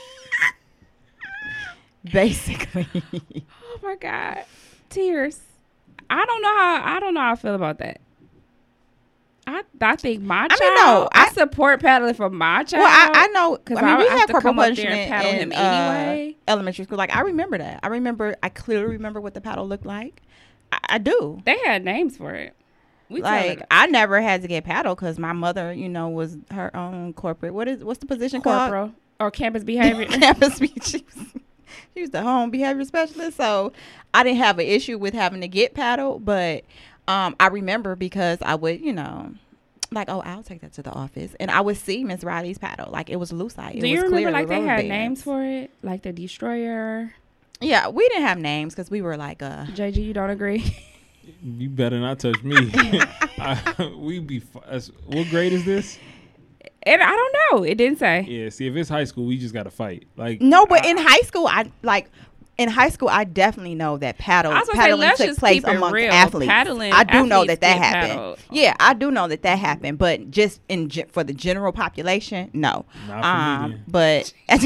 [2.12, 2.86] basically.
[2.92, 4.44] oh my god,
[4.90, 5.40] tears.
[6.10, 8.00] I don't know how I don't know how I feel about that.
[9.46, 10.60] I I think my I child.
[10.60, 12.82] mean, no, I, I- support paddling for my child.
[12.82, 14.94] well, I, I know 'Cause I mean, I we had corporal come up there punishment
[14.94, 16.36] and paddle in him uh, anyway.
[16.48, 16.98] elementary school.
[16.98, 17.80] Like I remember that.
[17.82, 18.36] I remember.
[18.42, 20.22] I clearly remember what the paddle looked like.
[20.72, 21.40] I, I do.
[21.44, 22.54] They had names for it.
[23.10, 26.74] We like I never had to get paddled because my mother, you know, was her
[26.74, 27.52] own corporate.
[27.52, 28.70] What is what's the position called?
[28.70, 30.06] corporal or campus behavior.
[30.18, 31.26] campus be- she was,
[31.94, 33.72] she was the home behavior specialist so
[34.12, 36.64] i didn't have an issue with having to get paddled but
[37.08, 39.32] um i remember because i would you know
[39.92, 42.90] like oh i'll take that to the office and i would see miss riley's paddle
[42.90, 44.88] like it was lucite it Do you was remember like they had bands.
[44.88, 47.12] names for it, like the destroyer?
[47.60, 50.64] yeah we didn't have names because we were like uh JG, you don't agree?
[51.42, 52.70] You better not touch me.
[53.38, 54.40] I, we be.
[54.40, 55.98] What grade is this?
[56.82, 57.62] and I don't know.
[57.64, 58.26] It didn't say.
[58.28, 58.50] Yeah.
[58.50, 60.06] See, if it's high school, we just gotta fight.
[60.18, 62.10] Like no but I- in high school i like
[62.56, 65.76] in high school, I definitely know that paddle I say, paddling took place keep it
[65.76, 66.12] amongst real.
[66.12, 66.48] athletes.
[66.50, 68.12] Paddling I do know that that happened.
[68.12, 68.38] paddled.
[68.50, 72.50] Yeah, I do know that that happened, but just in ge- for the general population,
[72.52, 72.84] no.
[73.08, 74.32] Not Um, but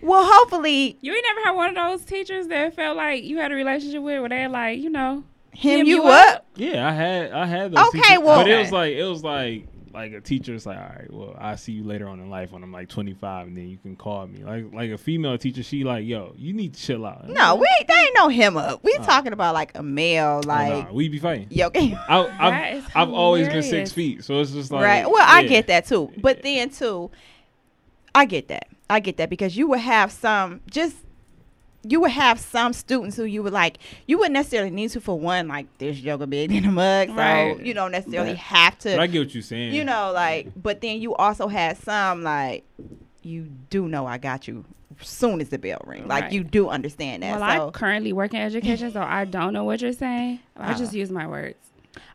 [0.00, 3.52] well, hopefully You ain't never had one of those teachers that felt like you had
[3.52, 6.36] a relationship with, where they're like, you know, him Him you, you up.
[6.36, 6.46] up?
[6.56, 7.86] Yeah, I had I had those.
[7.88, 10.82] Okay, teachers, well- but it was like it was like like a teacher's like, all
[10.84, 13.68] right, well, I see you later on in life when I'm like 25, and then
[13.68, 14.42] you can call me.
[14.44, 17.28] Like like a female teacher, she like, yo, you need to chill out.
[17.28, 18.82] No, we ain't, that ain't no him up.
[18.82, 19.04] We Oh.
[19.04, 21.46] talking about like a male, Oh, like nah, we be fighting.
[21.50, 21.66] yo.
[21.74, 25.06] I, That I've, I've always been six feet, so it's just like right.
[25.10, 26.12] Well, I get that too.
[26.18, 27.10] But then too,
[28.14, 28.68] I get that.
[28.90, 30.96] I get that because you would have some just
[31.84, 35.18] you would have some students who you would like you wouldn't necessarily need to for
[35.18, 37.58] one like this yoga big in the mug so Right.
[37.64, 39.74] you don't necessarily But- have But I get what you're saying.
[39.74, 42.64] you know like but then you also had some like
[43.22, 44.64] you do know I got you
[45.00, 46.32] soon as the bell ring like Right.
[46.32, 49.64] you do understand that Well, I so currently work in education, so I don't know
[49.64, 50.38] what you're saying.
[50.56, 50.76] I Oh.
[50.78, 51.56] just use my words.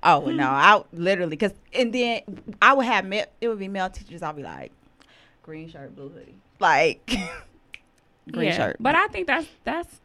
[0.04, 0.38] oh well, hmm.
[0.38, 2.22] no I literally because and then
[2.62, 4.72] I would have male, it would be male teachers I'll be like
[5.44, 7.10] green shirt blue hoodie like
[8.32, 10.02] green yeah, shirt but I think that's that's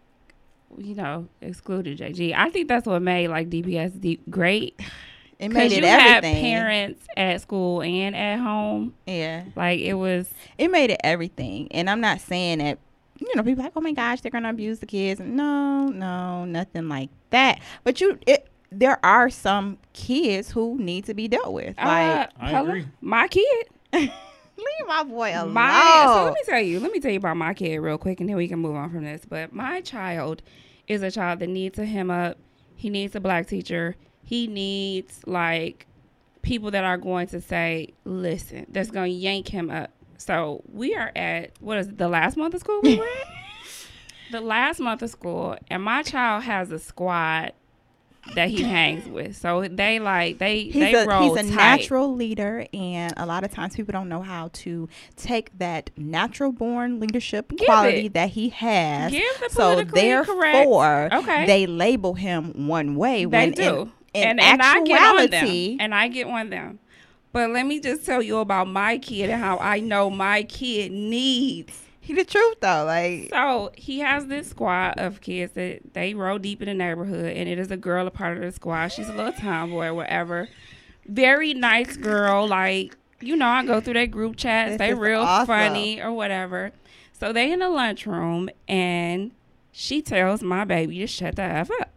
[0.78, 2.34] you know excluded JG.
[2.34, 4.80] I think that's what made like DPS de- great
[5.38, 8.94] it made it you had everything parents at school and at home.
[9.06, 11.68] yeah Like it was it made it everything.
[11.72, 12.78] And I'm not saying that,
[13.18, 15.20] you know, people like, oh my gosh, they're gonna abuse the kids.
[15.20, 17.60] No, no, nothing like that.
[17.84, 21.74] But you, it, there are some kids who need to be dealt with.
[21.78, 22.68] uh, Like, I hello?
[22.70, 22.86] agree.
[23.02, 23.66] My kid,
[24.64, 25.52] leave my boy alone.
[25.52, 28.20] my so let me tell you, let me tell you about my kid real quick,
[28.20, 29.22] and then we can move on from this.
[29.28, 30.42] But my child
[30.88, 32.38] is a child that needs a him up.
[32.76, 33.96] He needs a black teacher.
[34.24, 35.86] He needs like
[36.42, 39.90] people that are going to say, listen, that's going to yank him up.
[40.18, 43.26] So we are at what is it, the last month of school we were at?
[44.32, 47.52] the last month of school, and my child has a squad
[48.34, 49.36] that he hangs with.
[49.36, 51.56] So they like they He's they a, roll he's a tight.
[51.56, 56.52] natural leader, and a lot of times people don't know how to take that natural
[56.52, 58.14] born leadership Give quality it.
[58.14, 59.12] that he has.
[59.12, 61.14] Give the so therefore, correct.
[61.14, 61.46] Okay.
[61.46, 63.20] they label him one way.
[63.20, 63.92] They when do.
[64.14, 65.76] In, in and, and I get on them.
[65.80, 66.78] And I get on them.
[67.32, 70.92] But let me just tell you about my kid and how I know my kid
[70.92, 71.80] needs.
[72.02, 72.84] He the truth though.
[72.84, 77.36] Like So he has this squad of kids that they roll deep in the neighborhood,
[77.36, 78.88] and it is a girl a part of the squad.
[78.88, 80.48] She's a little tomboy whatever.
[81.06, 82.46] Very nice girl.
[82.48, 84.72] Like, you know, I go through their group chats.
[84.72, 85.46] This they real awesome.
[85.46, 86.72] funny or whatever.
[87.18, 89.30] So they in the lunchroom, and
[89.70, 91.90] she tells my baby to shut the F up.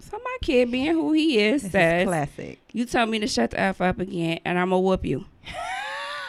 [0.00, 2.58] So my kid, being who he is, this says, is classic.
[2.72, 5.24] you tell me to shut the f up again, and I'm gonna whoop you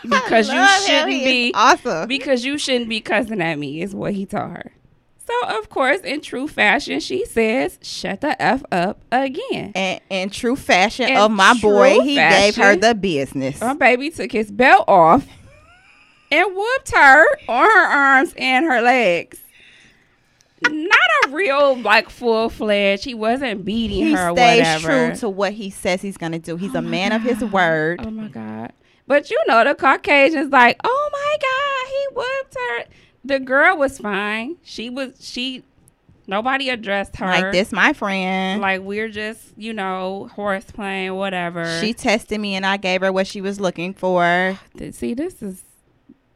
[0.09, 2.07] because you shouldn't be awesome.
[2.07, 3.81] because you shouldn't be cussing at me.
[3.81, 4.71] Is what he told her.
[5.27, 10.29] So of course, in true fashion, she says, "Shut the f up again." And in
[10.29, 13.59] true fashion In of my boy, he gave her the business.
[13.59, 15.25] My baby took his belt off
[16.31, 19.39] and whooped her on her arms and her legs.
[20.69, 23.03] Not a real like full fledged.
[23.03, 24.29] He wasn't beating he her.
[24.29, 26.55] or stays true to what he says he's gonna do.
[26.55, 27.99] He's Oh a man of his word.
[28.03, 28.73] Oh my god!
[29.07, 32.95] But you know the Caucasians like, oh my god, he whooped her.
[33.23, 34.57] The girl was fine.
[34.63, 35.63] She was she.
[36.27, 38.59] Nobody addressed her Like this, my friend.
[38.59, 41.79] Like we're just you know horse playing whatever.
[41.79, 44.57] she tested me, and I gave her what she was looking for.
[44.91, 45.63] See this is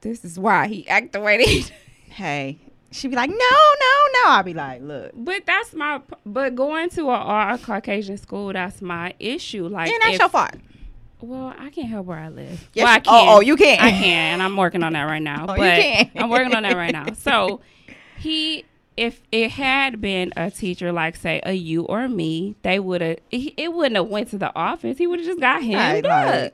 [0.01, 1.65] this is why he act the way he.
[2.09, 2.57] Hey,
[2.91, 4.29] she'd be like, no, no, no.
[4.31, 6.01] I'd be like, look, But that's my.
[6.25, 9.67] But going to a all Caucasian school, that's my issue.
[9.67, 10.55] Like, and that's if- your fault.
[11.21, 12.69] Well, I can't help where I live.
[12.73, 13.13] Yes, well, I can.
[13.13, 13.79] oh, oh, you can.
[13.79, 15.45] I can, and I'm working on that right now.
[15.49, 16.11] Oh, you but can.
[16.15, 17.13] I'm working on that right now.
[17.13, 17.59] So
[18.19, 18.63] he,
[18.95, 23.17] if it had been a teacher like say a you or me, they would have.
[23.31, 24.97] It wouldn't have went to the office.
[24.97, 26.35] He would have just got him Right, up.
[26.35, 26.53] like,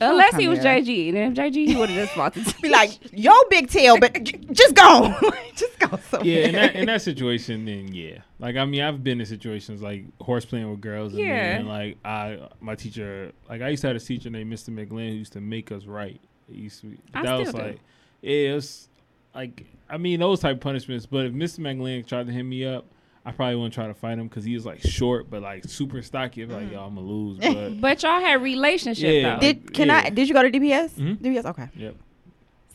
[0.00, 0.80] Unless he was here?
[0.80, 3.98] JG, and if JG, he would have just fought the Be like, yo, big tail,
[3.98, 5.14] but j- just go,
[5.56, 6.28] just go somewhere.
[6.28, 8.18] Yeah, in that in that situation, then yeah.
[8.38, 11.56] Like I mean, I've been in situations like horse playing with girls, and Yeah.
[11.58, 14.70] then like I, my teacher, like I used to have a teacher named Mr.
[14.70, 16.20] McGlynn who used to make us right.
[16.50, 17.58] He used to, I that was do.
[17.58, 17.80] like,
[18.22, 18.88] yeah, it was
[19.34, 21.06] like I mean those type of punishments.
[21.06, 21.60] But if Mr.
[21.60, 22.84] McGlynn tried to hit me up,
[23.26, 26.02] I probably wouldn't try to fight him because he was like short but like super
[26.02, 26.42] stocky.
[26.42, 27.38] I'd be like, yo, I'm gonna lose.
[27.42, 29.34] But But y'all had relationship Yeah.
[29.36, 29.40] though.
[29.40, 30.02] Did can Yeah.
[30.04, 30.10] I?
[30.10, 30.90] Did you go to DPS?
[30.98, 31.16] Mhm.
[31.18, 31.68] DPS, okay.
[31.76, 31.96] yep.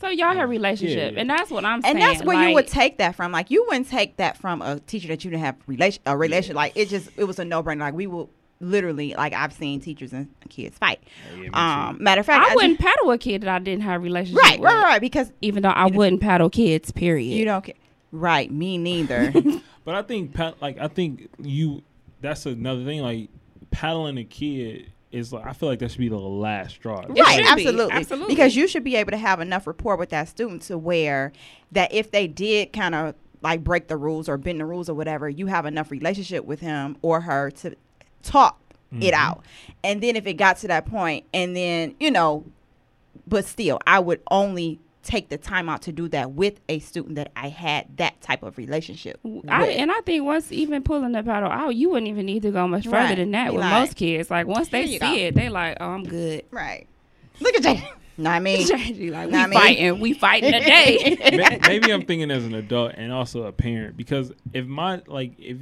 [0.00, 1.20] so y'all had relationship, yeah.
[1.20, 1.96] and that's what I'm saying.
[1.96, 3.30] And that's where you would take that from.
[3.32, 6.56] Like you wouldn't take that from a teacher that you didn't have relation a relation.
[6.56, 7.80] Like it just it was a no brainer.
[7.80, 8.30] Like we will
[8.62, 11.00] literally like I've seen teachers and kids fight.
[11.40, 11.48] Yeah.
[11.88, 14.42] Um, matter of fact, I wouldn't paddle a kid that I didn't have a relationship
[14.42, 14.70] Right, with.
[14.72, 15.00] right, right.
[15.00, 17.36] Because Even though I wouldn't paddle kids, period.
[17.38, 17.74] you don't care.
[18.12, 19.32] Right, me neither.
[19.84, 21.82] But I think pat like I think you
[22.20, 23.30] that's another thing like
[23.70, 27.00] paddling a kid is like I feel like that should be the last straw.
[27.00, 27.92] It right, should be, absolutely.
[27.94, 28.34] absolutely.
[28.34, 31.32] Because you should be able to have enough rapport with that student to where
[31.72, 34.94] that if they did kind of like break the rules or bend the rules or
[34.94, 37.74] whatever, you have enough relationship with him or her to
[38.22, 38.60] talk
[38.92, 39.18] it Mhm.
[39.18, 39.42] out.
[39.82, 42.44] And then if it got to that point, and then you know,
[43.26, 44.78] but still, I would only
[45.10, 48.44] take the time out to do that with a student that I had that type
[48.44, 49.18] of relationship.
[49.24, 49.28] I,
[49.62, 49.76] with.
[49.76, 52.68] and I think once even pulling the paddle out, you wouldn't even need to go
[52.68, 53.16] much further Right.
[53.16, 54.30] than that Be with like, most kids.
[54.30, 56.44] Like once they see go." it, they like, oh, I'm good.
[56.52, 56.86] right.
[57.40, 57.90] Look at Jay.
[58.18, 61.16] No, I mean, Strategy, like we Nah, I mean- fighting, we fighting today.
[61.32, 65.32] May- maybe I'm thinking as an adult and also a parent because if my like
[65.40, 65.56] if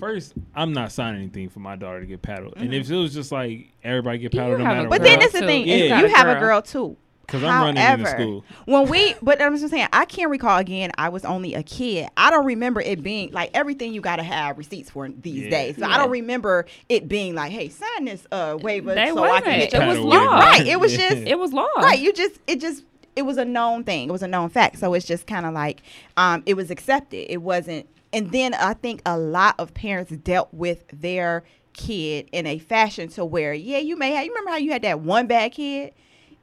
[0.00, 2.80] first I'm not signing anything for my daughter to get paddled, and mm-hmm.
[2.80, 5.12] if it was just like everybody get You paddled no have a matter but then
[5.18, 5.66] girl, that's the thing.
[5.66, 5.76] Yeah.
[5.76, 6.40] You you got a have a girl.
[6.40, 6.96] girl too.
[7.26, 8.44] Because I'm running into However, school.
[8.66, 12.08] when we but i'm just saying i can't recall again i was only a kid
[12.16, 15.50] i don't remember it being like everything you gotta have receipts for these Yeah.
[15.50, 15.94] days so Yeah.
[15.94, 19.44] i don't remember it being like hey sign this uh waiver They so i wasn't.
[19.44, 20.38] can It get your was Paddle law.
[20.38, 21.10] right it was Yeah.
[21.10, 21.66] just it was law.
[21.78, 22.84] right you just it just
[23.16, 25.52] it was a known thing it was a known fact so it's just kind of
[25.54, 25.82] like
[26.16, 30.48] um it was accepted it wasn't and then i think a lot of parents dealt
[30.52, 34.56] with their kid in a fashion to where yeah you may have you remember how
[34.56, 35.92] you had that one bad kid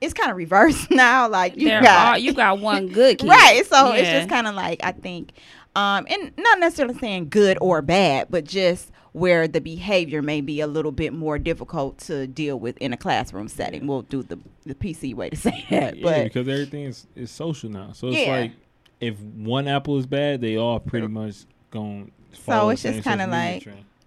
[0.01, 3.27] it's kind of reversed now like you They're got all, you got one good kid.
[3.29, 5.31] right so it's just kind of like i think
[5.75, 10.61] um and not necessarily saying good or bad but just where the behavior may be
[10.61, 14.37] a little bit more difficult to deal with in a classroom setting we'll do the
[14.65, 17.91] the pc way to say that Yeah, but because everything is, is social now.
[17.93, 18.31] So it's Yeah.
[18.39, 18.51] like
[18.99, 22.11] if one apple is bad, they all pretty much going.
[22.45, 23.65] So it's just kinda like-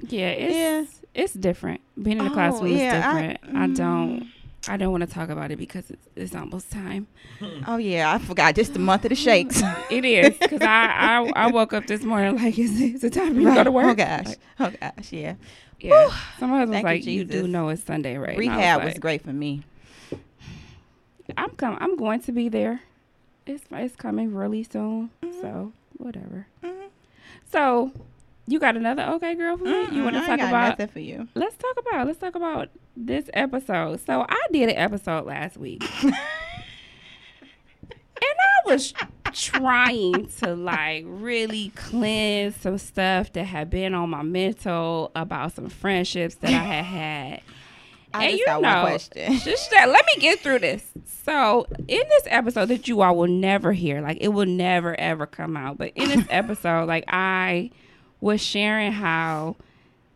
[0.08, 1.22] Yeah, it's Yeah.
[1.22, 1.80] it's different.
[2.00, 3.04] Being in the Oh, classroom yeah, is
[3.38, 3.56] different.
[3.56, 3.76] I, mm.
[3.76, 4.28] don't
[4.68, 7.08] I don't want to talk about it because it's, it's almost time.
[7.66, 10.86] oh yeah i forgot just the month of the shakes It is because I,
[11.18, 13.70] I I woke up this morning like is it, is it time to go to
[13.72, 13.86] work?
[13.86, 15.34] oh gosh Like, oh gosh yeah
[15.80, 16.08] yeah.
[16.38, 18.38] Somebody was Thank you, like, you, do know it's Sunday, right?
[18.38, 19.64] Rehab was like, great for me
[21.36, 22.82] I'm com- I'm going to be there.
[23.46, 25.10] It's it's coming really soon.
[25.22, 25.40] Mm-hmm.
[25.40, 26.46] So whatever.
[26.62, 26.88] Mhm.
[27.50, 27.92] So
[28.46, 29.88] you got another okay girl for me?
[29.90, 30.68] You Mm-mm, want I to talk got about?
[30.70, 34.00] nothing for you Let's talk about let's talk about this episode.
[34.04, 35.82] So I did an episode last week.
[36.02, 36.14] and
[38.22, 38.92] I was
[39.32, 45.68] trying to like really cleanse some stuff that had been on my mental about some
[45.68, 47.40] friendships that I had had.
[48.14, 50.84] I And just you know, one question Just that, let me get through this.
[51.24, 55.26] So, in this episode that you all will never hear, like it will never ever
[55.26, 57.70] come out, but in this episode, like I
[58.22, 59.56] was sharing how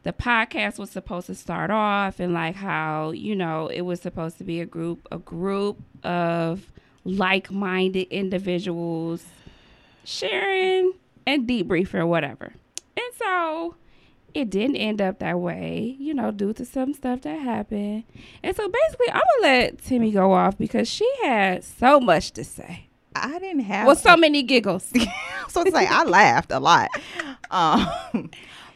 [0.05, 4.38] the podcast was supposed to start off and like how, you know, it was supposed
[4.38, 6.73] to be a group a group of
[7.05, 9.25] like-minded individuals
[10.05, 10.92] sharing
[11.27, 12.55] and debriefing or whatever.
[12.97, 13.75] And so
[14.35, 18.05] it didn't end up that way, you know, due to some stuff that happened.
[18.45, 22.45] And so basically, I'm gonna let Timmy go off because she had so much to
[22.45, 22.87] say.
[23.24, 24.85] I didn't have Well, so many giggles.
[25.48, 26.88] so it's like I laughed a lot.
[27.50, 28.31] Um,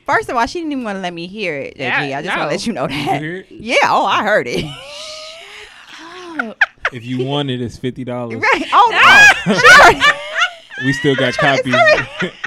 [0.06, 1.74] first of all, she didn't even want to let me hear it.
[1.76, 1.80] JG.
[2.08, 3.20] Yeah, I just want to let you know that.
[3.20, 3.46] hear it?
[3.50, 4.64] Yeah, oh, I heard it.
[6.92, 8.40] If you want it, it's fifty dollars.
[8.40, 8.62] right?
[8.72, 10.84] Oh no, sure.
[10.84, 11.74] We still got copies.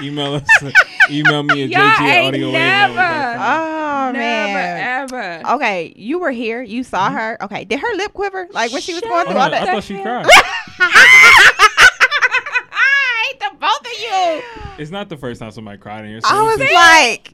[0.02, 0.42] email us.
[1.10, 5.02] Email me at Y'all jg at ain't audio never- Oh Never man.
[5.12, 5.42] ever.
[5.54, 6.60] Okay, you were here.
[6.60, 7.38] You saw her.
[7.42, 9.46] Okay, did her lip quiver like when she was Shut going Oh, through no, all
[9.46, 9.68] I that?
[9.68, 10.26] thought she cried.
[12.72, 14.03] I hate the both of you.
[14.78, 16.20] It's not the first time somebody cried in here.
[16.20, 17.32] So I was it's just- like,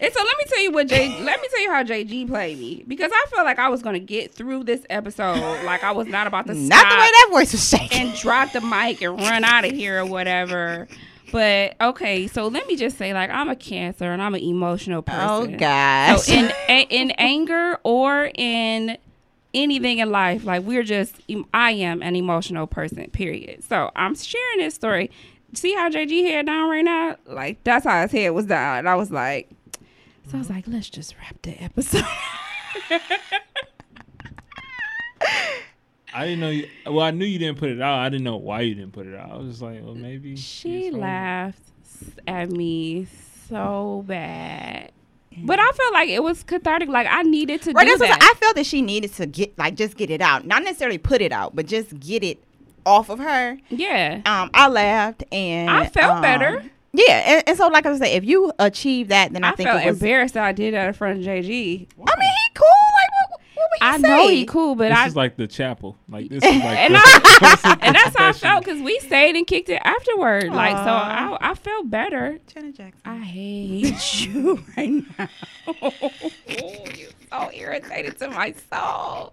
[0.00, 1.08] And so let me tell you what J.
[1.22, 3.98] let me tell you how JG played me because I felt like I was gonna
[3.98, 7.28] get through this episode like I was not about to not stop the way that
[7.30, 8.08] voice was shaking.
[8.08, 10.88] and drop the mic and run out of here or whatever.
[11.30, 14.98] But okay, so let me just say, like, I'm a Cancer and I'm an emotional
[14.98, 15.54] oh, person.
[15.54, 16.20] Oh gosh.
[16.24, 18.98] So in a- in anger or in
[19.54, 21.20] anything in life, like we're just
[21.54, 23.08] I am an emotional person.
[23.12, 23.64] Period.
[23.64, 25.10] So I'm sharing this story.
[25.54, 27.16] See how JG head down right now?
[27.26, 28.78] Like that's how his head was down.
[28.78, 29.50] And I was like,
[30.30, 32.04] so I was like, let's just wrap the episode.
[36.14, 36.50] I didn't know.
[36.50, 37.98] You, well, I knew you didn't put it out.
[37.98, 39.30] I didn't know why you didn't put it out.
[39.30, 41.58] I was just like, well, maybe She laughed
[42.26, 43.06] at me
[43.48, 44.92] so bad.
[45.44, 46.90] But I felt like it was cathartic.
[46.90, 48.34] Like I needed to Right, do that's what that.
[48.36, 51.22] I felt that she needed to get like just get it out, not necessarily put
[51.22, 52.42] it out, but just get it
[52.86, 53.58] off of her.
[53.68, 54.20] yeah.
[54.26, 56.64] Um, I laughed and I felt um, better.
[56.94, 59.54] Yeah, and, and so like I was saying, if you achieve that, then I, I,
[59.54, 60.02] think felt it was.
[60.02, 61.26] embarrassed that I did that in front of JG.
[61.26, 62.66] I mean, he cool.
[62.68, 63.40] Like what?
[63.54, 64.02] What would he I say?
[64.02, 65.96] know he cool, but This I is like the chapel.
[66.08, 69.36] Like this is like and the- I and that's how I felt because we stayed
[69.36, 70.48] and kicked it afterward.
[70.52, 72.38] Like so, I I felt better.
[72.52, 73.00] Janet Jackson.
[73.06, 75.28] I hate you right now.
[75.80, 75.92] Oh,
[76.94, 79.32] you're so irritated to my soul.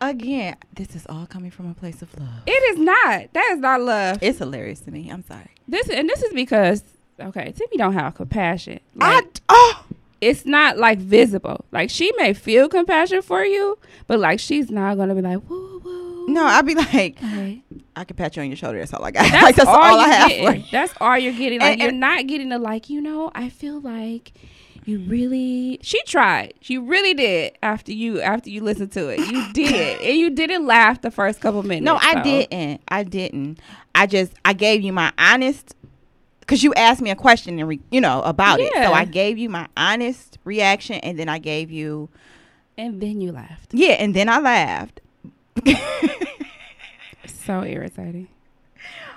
[0.00, 2.28] Again, this is all coming from a place of love.
[2.46, 3.32] It is not.
[3.32, 4.18] That is not love.
[4.22, 5.10] It's hilarious to me.
[5.10, 5.50] I'm sorry.
[5.66, 6.82] This and this is because
[7.20, 8.80] okay, Timmy don't have compassion.
[9.00, 9.84] I oh
[10.20, 11.64] it's not like visible.
[11.72, 15.80] Like she may feel compassion for you, but like she's not gonna be like, woo
[15.84, 16.26] woo.
[16.28, 17.62] No, I'd be like, Okay.
[17.96, 18.78] I can pat you on your shoulder.
[18.78, 19.22] That's all I got.
[19.32, 20.46] That's, like that's all, all, I have getting.
[20.46, 20.64] for you.
[20.70, 21.58] That's all you're getting.
[21.60, 24.32] Like And- you're not getting the like, you know, I feel like
[24.88, 25.10] you mm-hmm.
[25.10, 26.54] really she tried.
[26.60, 29.20] She really did after you after you listened to it.
[29.20, 30.00] You did.
[30.00, 31.84] and you didn't laugh the first couple minutes.
[31.84, 32.22] No, I so.
[32.22, 32.80] didn't.
[32.88, 33.60] I didn't.
[33.94, 35.74] I just I gave you my honest
[36.40, 38.72] because you asked me a question and re, you know about it.
[38.72, 42.08] So I gave you my honest reaction, and then I gave you
[42.78, 43.74] And then you laughed.
[43.74, 45.00] yeah, and then I laughed.
[47.48, 48.28] So irritating.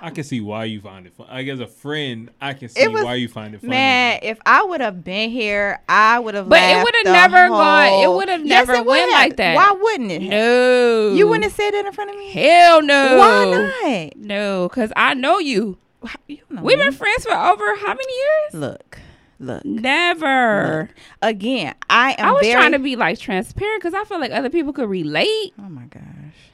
[0.04, 1.28] I can see why you find it fun.
[1.30, 3.70] Like as a friend, I can see was- why you find it funny.
[3.70, 6.48] Man, if I would have been here, I would have.
[6.48, 9.54] But it would've the never gone- it would've Yes, never it would went like that.
[9.54, 10.22] Why wouldn't it?
[10.22, 10.30] have?
[10.32, 11.12] No.
[11.14, 12.32] You wouldn't have said that in front of me.
[12.32, 13.16] Hell no.
[13.16, 14.16] Why not?
[14.16, 15.78] No, because I know you.
[16.26, 16.84] You know We've me.
[16.86, 18.54] been friends for over how many years?
[18.54, 18.98] Look,
[19.38, 20.88] look, Never.
[20.90, 20.96] look.
[21.22, 22.54] Again, I am I was very.
[22.54, 25.52] trying to be like transparent because I feel like other people could relate.
[25.60, 26.02] oh my gosh.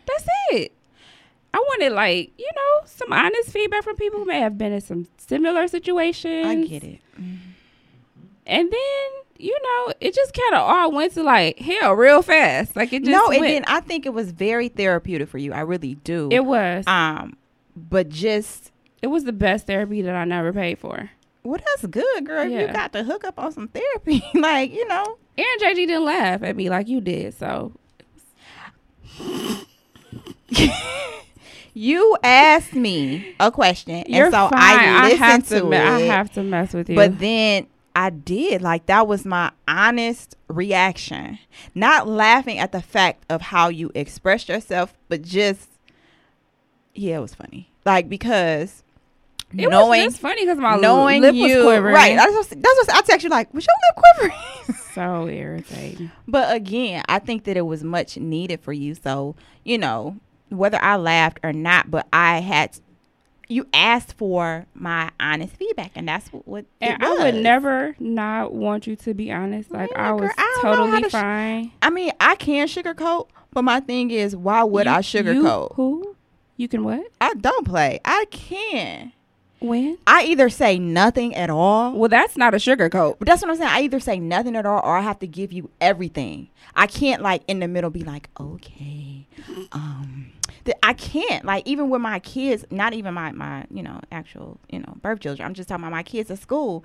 [0.07, 0.72] That's it.
[1.55, 4.80] I wanted like you know some honest feedback from people who may have been in
[4.80, 6.46] some similar situations.
[6.46, 7.01] I get it.
[8.46, 12.76] And then you know it just kind of all went to like hell real fast.
[12.76, 13.42] Like it just no, went.
[13.42, 13.70] didn't.
[13.70, 15.53] I think it was very therapeutic for you.
[15.53, 16.28] I really do.
[16.30, 16.86] It was.
[16.86, 17.36] um,
[17.76, 18.72] but just
[19.03, 21.11] it was the best therapy that I never paid for.
[21.44, 22.44] well, that's good, girl.
[22.44, 25.18] If You got to hook up on some therapy, like you know.
[25.38, 27.72] Aaron JG didn't laugh at me like you did, so
[31.79, 34.61] You asked me a question, you're and so fine.
[34.61, 35.81] I listened have to, to, me- it.
[35.81, 36.97] I have to mess with you.
[36.97, 38.62] But then I did.
[38.62, 41.39] Like that was my honest reaction.
[41.76, 45.68] Not laughing at the fact of how you expressed yourself, but just
[46.97, 47.70] yeah, it was funny.
[47.85, 48.83] Like because
[49.57, 51.95] it knowing was funny because my knowing lip you was quivering.
[51.95, 52.16] right.
[52.16, 53.55] That's what, that's what I text you like.
[53.55, 54.81] Was your lip quivering?
[54.95, 56.11] so irritating.
[56.26, 58.97] but again, I think that it was much needed for you.
[58.97, 60.16] So you know
[60.51, 62.78] whether I laughed or not, but I had.
[63.51, 68.53] You asked for my honest feedback, and that's what, what And I would never not
[68.53, 69.70] want you to be honest.
[69.70, 71.72] Like Yeah, I was girl, I don't know how totally to sh- fine.
[71.80, 75.74] I mean, I can sugarcoat, but my thing is, why would You- I you- sugarcoat?
[75.76, 76.14] who?
[76.59, 77.07] You can what?
[77.22, 78.01] I don't play.
[78.05, 79.12] I can.
[79.61, 79.98] When?
[80.06, 81.92] I either say nothing at all.
[81.92, 83.16] Well, that's not a sugar coat.
[83.18, 83.70] But that's what I'm saying.
[83.70, 86.48] I either say nothing at all, or I have to give you everything.
[86.76, 89.26] I can't like in the middle be like, okay,
[89.72, 90.32] um,
[90.64, 94.61] th- I can't like even with my kids, not even my my you know actual
[94.68, 95.46] you know birth children.
[95.46, 96.84] I'm just talking about my kids at school.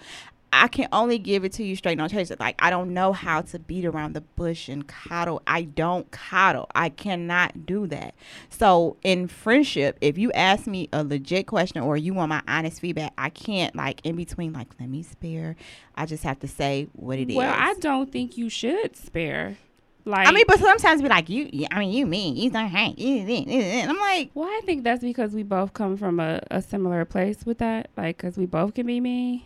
[0.53, 2.31] I can only give it to you straight on chase.
[2.39, 5.41] Like I don't know how to beat around the bush and coddle.
[5.47, 6.67] I don't coddle.
[6.75, 8.13] I cannot do that.
[8.49, 12.79] So in friendship, if you ask me a legit question or you want my honest
[12.79, 15.55] feedback, I can't like in between like let me spare.
[15.95, 17.35] I just have to say what it is.
[17.35, 19.57] Well, I don't think you should spare.
[20.05, 21.65] Like, I mean, but sometimes be like you.
[21.71, 22.99] I mean, you mean you don't hang.
[22.99, 27.05] And I'm like, well, I think that's because we both come from a, a similar
[27.05, 27.89] place with that.
[27.95, 29.43] Like, because we both can be mean.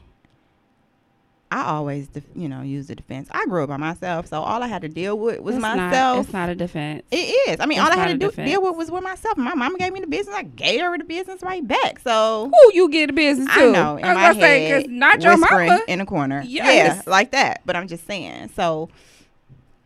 [1.50, 3.30] I always, def- you know, use the defense.
[3.32, 5.78] I grew up by myself, so all I had to deal with was It's not-
[5.78, 6.26] myself.
[6.26, 7.04] it's not a defense.
[7.10, 7.16] It
[7.50, 7.60] is.
[7.62, 8.50] I mean, It's all I had to do, defense.
[8.52, 9.38] deal with was with myself.
[9.38, 10.36] My mama gave me the business.
[10.36, 12.00] I gave her the business right back.
[12.00, 13.62] So Who you get the business to?
[13.62, 15.80] I know in I was my gonna say, head, not your mama.
[15.88, 16.44] in a corner.
[16.46, 17.02] Yes.
[17.06, 17.62] Yeah, like that.
[17.66, 18.50] But I'm just saying.
[18.56, 18.90] So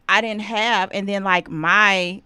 [0.10, 2.22] I didn't have, and then like my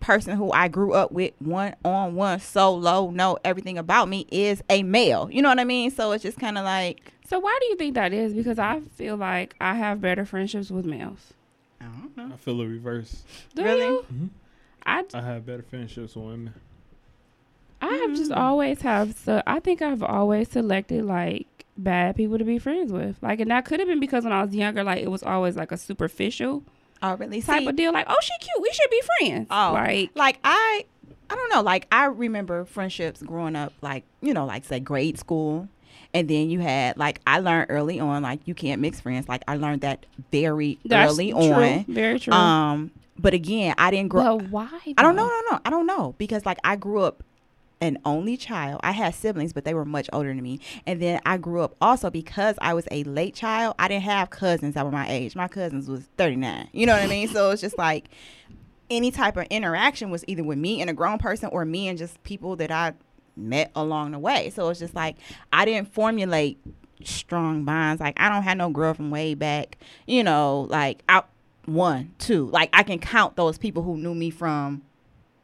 [0.00, 4.62] person who I grew up with, one on one, solo, know everything about me is
[4.68, 5.28] a male.
[5.32, 5.90] You know what I mean?
[5.90, 8.34] So it's just kind of like So why do you think that is?
[8.34, 11.32] Because I feel like I have better friendships with males.
[11.80, 12.30] I don't know.
[12.34, 13.24] I feel the reverse.
[13.54, 13.86] Do Really?
[13.86, 14.04] you?
[14.12, 14.28] Mhm.
[14.86, 16.54] I, I have better friendships with women.
[17.80, 18.36] I have just Mm.
[18.36, 21.46] always have so I think I've always selected like
[21.76, 23.16] bad people to be friends with.
[23.22, 25.56] Like and that could have been because when I was younger, like it was always
[25.56, 26.62] like a superficial
[27.02, 27.42] Oh, really?
[27.42, 27.92] type See, of deal.
[27.92, 29.48] Like, oh she cute, we should be friends.
[29.50, 30.86] Oh, like like I,
[31.28, 31.60] I don't know.
[31.62, 35.68] Like I remember friendships growing up, like you know, like say grade school,
[36.14, 39.28] and then you had like I learned early on, like you can't mix friends.
[39.28, 41.40] Like I learned that very that's early true.
[41.52, 41.84] on.
[41.86, 42.32] Very true.
[42.32, 44.38] Um, but again, I didn't grow.
[44.38, 44.68] but why?
[44.96, 47.22] I don't know, no, no, I don't know because like I grew up
[47.80, 48.80] an only child.
[48.82, 50.60] I had siblings, but they were much older than me.
[50.86, 53.74] And then I grew up also because I was a late child.
[53.78, 55.36] I didn't have cousins that were my age.
[55.36, 56.68] My cousins was 39.
[56.72, 57.28] You know what I mean?
[57.28, 58.08] So it's just like
[58.88, 61.98] any type of interaction was either with me and a grown person or me and
[61.98, 62.94] just people that I
[63.36, 64.50] met along the way.
[64.50, 65.16] So it's just like
[65.52, 66.58] I didn't formulate
[67.04, 68.00] strong bonds.
[68.00, 69.78] Like I don't have no girl from way back.
[70.06, 71.28] You know, like out
[71.66, 72.46] one, two.
[72.46, 74.82] Like I can count those people who knew me from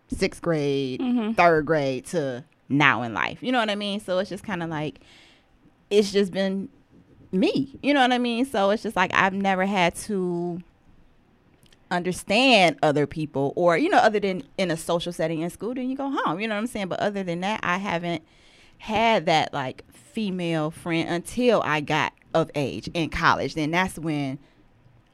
[0.09, 1.37] sixth grade, Mhm.
[1.37, 3.43] third grade to now in life.
[3.43, 4.01] You know what I mean?
[4.01, 5.01] So it's just kind of like
[5.91, 6.69] it's just been
[7.33, 7.79] me.
[7.83, 8.45] You know what I mean?
[8.45, 10.63] So it's just like I've never had to
[11.91, 15.89] understand other people or you know other than in a social setting in school then
[15.91, 18.23] you go home you know what i'm saying but other than that i haven't
[18.79, 24.39] had that like female friend until i got of age in college then that's when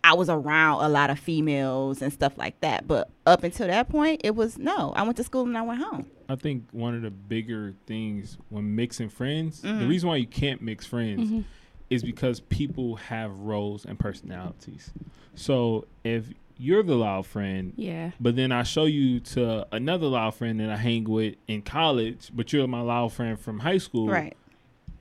[0.05, 3.89] i was around a lot of females and stuff like that but up until that
[3.89, 6.93] point it was no i went to school and i went home I think one
[6.97, 9.89] of the bigger things when mixing friends, the Mhm.
[9.89, 11.45] reason why you can't mix friends Mhm.
[11.89, 14.91] is because people have roles and personalities.
[15.37, 16.25] So if
[16.59, 18.13] you're the loud friend, Yeah.
[18.21, 22.31] but then I show you to another loud friend that I hang with in college,
[22.35, 24.37] but you're my loud friend from high school, right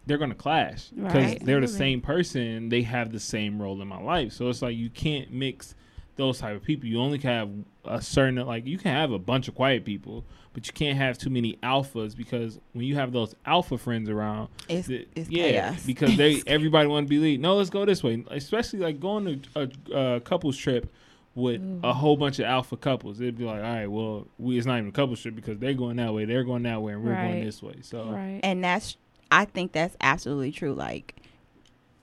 [0.08, 1.44] they're gonna clash because Right.
[1.44, 2.70] they're the same person.
[2.70, 4.34] They have the same role in my life.
[4.34, 5.74] So it's like you can't mix
[6.16, 6.88] those type of people.
[6.88, 7.50] You only can have
[7.86, 11.18] a certain like you can have a bunch of quiet people, but you can't have
[11.18, 15.50] too many alphas because when you have those alpha friends around, it's, th- it's yeah,
[15.72, 17.42] chaos because they everybody want to be lead.
[17.42, 18.24] No, let's go this way.
[18.30, 20.88] Especially like going to a, a couples trip
[21.36, 21.94] with a mm.
[21.94, 23.20] whole bunch of alpha couples.
[23.20, 25.74] It'd be like, all right, well, we it's not even a couple trip because they're
[25.74, 27.28] going that way, they're going that way, and we're Right.
[27.32, 27.76] going this way.
[27.82, 28.40] So Right.
[28.42, 28.98] and that's
[29.32, 31.16] i think that's absolutely true like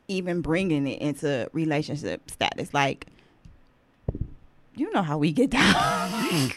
[0.08, 3.06] even bringing it into relationship status like
[4.74, 5.62] you know how we get down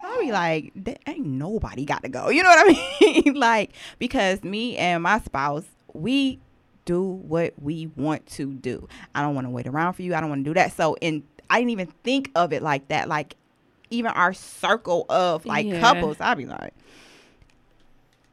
[0.00, 3.72] i'll be like "There ain't nobody got to go you know what i mean like
[3.98, 6.40] because me and my spouse we
[6.86, 10.20] do what we want to do i don't want to wait around for you i
[10.20, 13.08] don't want to do that so in i didn't even think of it like that
[13.08, 13.36] like
[13.90, 15.80] even our circle of like Yeah.
[15.80, 16.72] couples i'd be like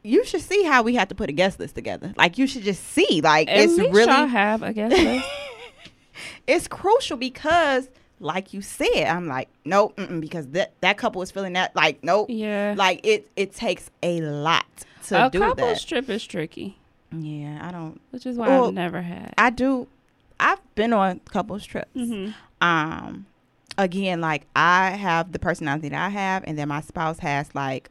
[0.03, 2.11] you should see how we have to put a guest list together.
[2.17, 3.21] Like you should just see.
[3.21, 5.27] Like At it's least really y'all have a guest list.
[6.47, 7.87] it's crucial because
[8.19, 12.27] like you said, I'm like, nope, because that that couple is feeling that like nope.
[12.31, 12.73] Yeah.
[12.75, 14.65] Like it it takes a lot
[15.03, 15.87] to a do couples that.
[15.87, 16.79] trip is tricky,
[17.11, 19.35] Yeah, I don't which is why Well, I've never had.
[19.37, 19.87] I do
[20.41, 21.89] I've been on couples trips.
[21.93, 22.29] hmm
[22.61, 23.25] um
[23.77, 27.89] again like i have the personality that i have and then my spouse has like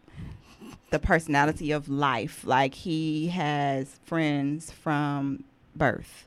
[0.91, 5.43] the personality of life like he has friends from
[5.75, 6.27] birth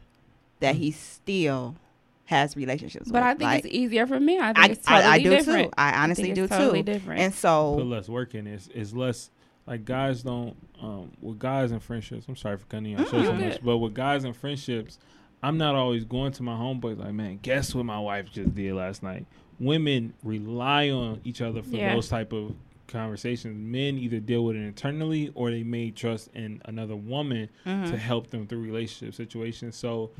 [0.59, 1.75] that he still
[2.25, 3.23] has relationships But with.
[3.23, 4.39] I think like, it's easier for me.
[4.39, 5.67] I think I, it's totally I, I do different.
[5.67, 7.19] too i honestly think do it's totally too different.
[7.21, 8.47] and put so less work in.
[8.47, 9.29] It's, it's less
[9.67, 12.25] like guys don't um with guys and friendships.
[12.27, 14.99] I'm sorry for cutting you off so, Mm, so much, but with guys and friendships,
[15.43, 18.73] I'm not always going to my homeboys like, man, guess what my wife just did
[18.73, 19.25] last night.
[19.59, 21.93] Women rely on each other for Yeah.
[21.93, 22.55] those type of
[22.87, 23.57] conversations.
[23.57, 27.89] Men either deal with it internally or they may trust in another woman mhm.
[27.89, 29.75] to help them through relationship situations.
[29.75, 30.11] So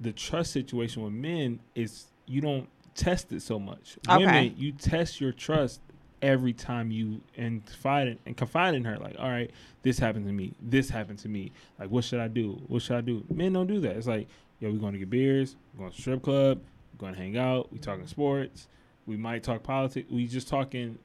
[0.00, 3.98] the trust situation with men is you don't test it so much.
[4.08, 4.24] Okay.
[4.24, 5.80] Women, you test your trust
[6.22, 8.96] every time you and confide in, and confide in her.
[8.96, 9.50] Like, all right,
[9.82, 10.54] this happened to me.
[10.60, 11.52] This happened to me.
[11.78, 12.62] Like, what should I do?
[12.66, 13.24] What should I do?
[13.30, 13.96] Men don't do that.
[13.96, 14.28] It's like,
[14.60, 15.56] yo, we're going to get beers.
[15.74, 16.60] We're going to strip club.
[16.94, 17.72] We're going to hang out.
[17.72, 18.10] We talking mm-hmm.
[18.10, 18.68] sports.
[19.06, 20.10] We might talk politics.
[20.10, 20.98] We just talking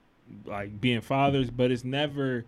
[0.46, 2.46] like being fathers, but it's never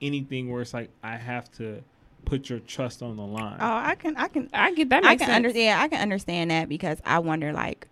[0.00, 1.82] anything where it's like I have to
[2.24, 3.56] put your trust on the line.
[3.60, 5.04] oh i can i can I get that.
[5.04, 5.36] I can sense.
[5.36, 5.80] understand.
[5.80, 7.86] I can understand that because I wonder, like,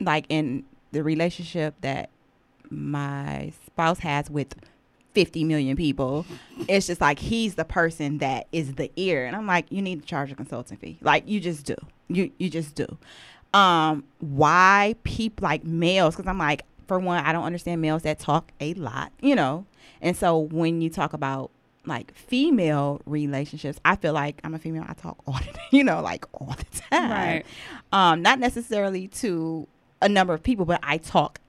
[0.00, 2.08] like in the relationship that
[2.70, 4.54] my spouse has with
[5.14, 6.26] 50 million people,
[6.68, 10.02] it's just like he's the person that is the ear, and I'm like, you need
[10.02, 10.98] to charge a consulting fee.
[11.00, 11.76] Like, you just do.
[12.08, 12.86] You you just do.
[13.54, 16.14] Um, why people like males?
[16.14, 19.66] Because I'm like, for one, I don't understand males that talk a lot, you know.
[20.00, 21.50] And so when you talk about
[21.86, 24.84] like female relationships, I feel like I'm a female.
[24.86, 27.10] I talk all the, time, you know, like all the time.
[27.10, 27.44] Right.
[27.92, 29.66] Um, not necessarily to
[30.00, 31.40] a number of people, but I talk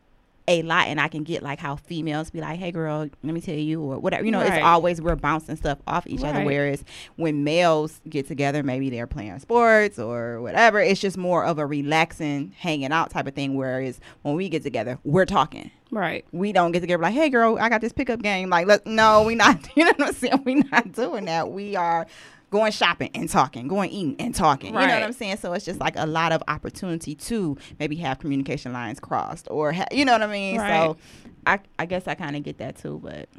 [0.49, 3.39] a lot, and I can get like how females be like, "Hey, girl, let me
[3.39, 4.25] tell you," or whatever.
[4.25, 4.55] You know, Right.
[4.55, 6.43] it's always we're bouncing stuff off each other.
[6.43, 6.83] Whereas
[7.15, 10.79] when males get together, maybe they're playing sports or whatever.
[10.79, 13.55] It's just more of a relaxing, hanging out type of thing.
[13.55, 16.25] Whereas when we get together, we're talking Right.
[16.31, 18.49] we don't get together like, hey girl, I got this pickup game.
[18.49, 19.59] Like, look, no, we not.
[19.75, 20.43] You know what I'm saying?
[20.45, 21.51] We're not doing that.
[21.51, 22.05] We are
[22.49, 24.73] going shopping and talking, going eating and talking.
[24.73, 25.37] You know what I'm saying?
[25.37, 29.71] So it's just like a lot of opportunity to maybe have communication lines crossed, or
[29.73, 30.57] ha- you know what I mean.
[30.59, 30.97] So
[31.45, 33.29] I I guess I kind of get that too, but.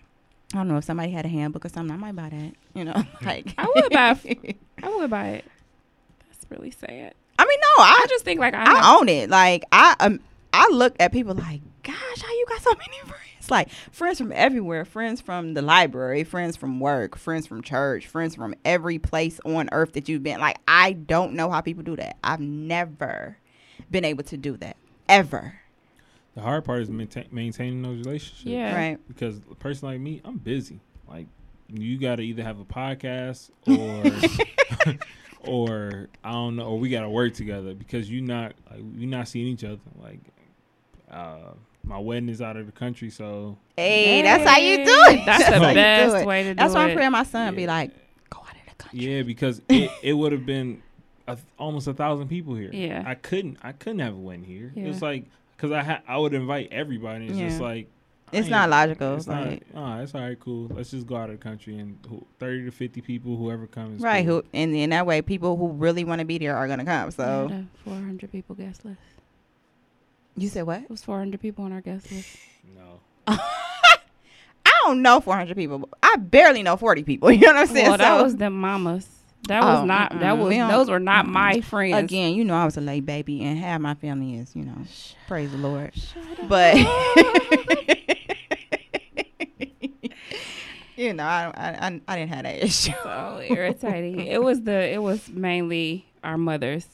[0.52, 1.94] I don't know if somebody had a handbook or something.
[1.94, 2.52] I might buy that.
[2.74, 4.26] You know, like I would buy f-
[4.82, 5.44] I would buy it.
[6.26, 7.14] That's really sad.
[7.38, 9.30] I mean, no, I I just think like I, I own it.
[9.30, 10.18] Like I um
[10.52, 13.30] I look at people like, gosh, how you got so many friends?
[13.51, 18.34] Like friends from everywhere, friends from the library, friends from work, friends from church, friends
[18.34, 20.40] from every place on earth that you've been.
[20.40, 22.16] Like I don't know how people do that.
[22.22, 23.36] I've never
[23.90, 24.76] been able to do that
[25.09, 25.55] ever.
[26.34, 28.44] The hard part is maintain, maintaining those relationships.
[28.44, 28.74] Yeah.
[28.76, 29.09] Right.
[29.09, 30.80] Because a person like me, I'm busy.
[31.09, 31.26] Like
[31.68, 33.51] you got to either have a podcast
[34.86, 34.94] or
[35.40, 39.28] or I don't know, or we gotta work together because you not like we not
[39.28, 39.80] seeing each other.
[40.01, 40.20] Like,
[41.11, 45.20] uh, my wedding is out of the country, so Hey, that's how you do it.
[45.26, 46.57] That's the how you do best way to do it.
[46.59, 47.91] That's why I'm praying my son be like,
[48.28, 48.99] go out of the country.
[49.01, 50.83] yeah, because it, it would have been
[51.26, 52.70] a, almost a thousand people here.
[52.72, 53.03] Yeah.
[53.07, 54.72] I couldn't, I couldn't have a wedding here.
[54.74, 54.87] Yeah.
[54.89, 55.24] It's like
[55.57, 57.26] because I ha- I would invite everybody.
[57.26, 57.89] It's just like
[58.33, 59.16] It's not logical.
[59.16, 59.99] It's like, not.
[59.99, 60.39] Oh, it's all right.
[60.39, 60.68] Cool.
[60.74, 64.03] Let's just go out of the country and who, thirty to fifty people, whoever comes.
[64.03, 64.24] right.
[64.26, 64.43] cool.
[64.43, 67.11] Who and in that way, people who really want to be there are gonna come.
[67.11, 68.99] So We had a 400 people guest list.
[70.43, 70.82] You said what?
[70.82, 72.36] It was 400 people on our guest list.
[72.76, 73.01] No.
[73.36, 73.38] I
[74.84, 75.88] don't know 400 people.
[76.03, 77.30] I barely know 40 people.
[77.32, 77.88] You know what I'm saying?
[77.88, 79.09] Well, that So, was the mamas.
[79.49, 80.18] That Oh, was not.
[80.20, 80.55] That was.
[80.55, 81.30] Those were not mm-mm.
[81.32, 81.97] my friends.
[81.97, 84.76] again, you know, I was a late baby, and half my family is, you know,
[85.26, 85.93] praise the Lord.
[86.47, 86.76] But
[90.97, 92.93] you know, I, I I I didn't have that issue.
[93.03, 94.20] so irritating.
[94.26, 94.93] it was the.
[94.93, 96.86] It was mainly our mothers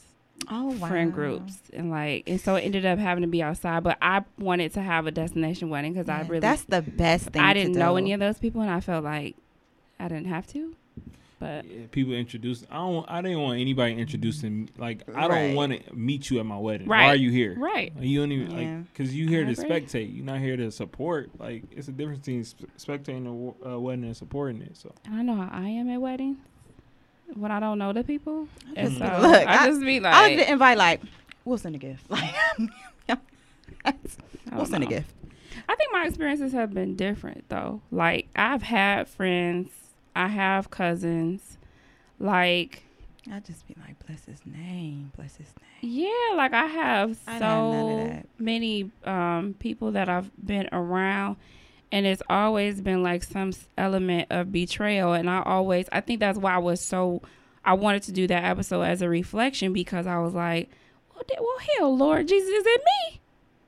[0.49, 0.87] Oh wow.
[0.87, 3.83] friend groups and like and so it ended up having to be outside.
[3.83, 7.41] But I wanted to have a destination wedding because I really that's the best thing.
[7.41, 7.97] I didn't know do.
[7.97, 9.35] any of those people and I felt like
[9.99, 10.75] I didn't have to.
[11.39, 12.63] But Yeah, people introduce.
[12.71, 13.05] I don't.
[13.09, 14.61] I didn't want anybody introducing.
[14.63, 14.67] me.
[14.77, 15.55] Like I don't Right.
[15.55, 16.87] want to meet you at my wedding.
[16.87, 17.03] Right.
[17.05, 17.55] Why are you here?
[17.59, 17.93] right.
[17.95, 18.57] Like, you don't even Yeah.
[18.77, 20.15] like because you here to spectate.
[20.15, 21.29] You're not here to support.
[21.39, 22.43] Like it's a difference between
[22.77, 23.27] spectating
[23.65, 24.77] a uh, wedding and supporting it.
[24.77, 26.37] So And I know how I am at weddings
[27.35, 28.47] when I don't know the people.
[28.75, 31.01] And so look, I, I- just be like, I would invite like,
[31.45, 32.09] we'll send a gift.
[32.09, 32.33] Like,
[34.51, 35.13] we'll send a gift.
[35.69, 37.81] I think my experiences have been different though.
[37.91, 39.69] Like I've had friends,
[40.15, 41.57] I have cousins.
[42.19, 42.83] Like
[43.31, 45.47] I just be like, bless his name, bless his
[45.81, 45.93] name.
[45.93, 51.35] yeah, like I have I have so many um people that I've been around
[51.91, 56.37] and it's always been like some element of betrayal and I always I think that's
[56.37, 57.21] why I was so
[57.65, 60.69] I wanted to do that episode as a reflection because I was like,
[61.13, 62.81] well, da- well hell, Lord Jesus, is it
[63.11, 63.19] me?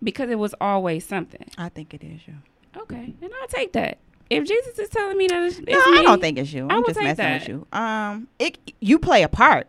[0.01, 1.45] Because it was always something.
[1.57, 2.35] I think it is you.
[2.77, 3.97] Okay, and I'll take that.
[4.29, 6.67] If Jesus is telling me that it's, it's No, I don't think it's you.
[6.69, 7.41] I I'm will just messing that.
[7.41, 7.67] with you.
[7.73, 9.67] Um, it you play a part.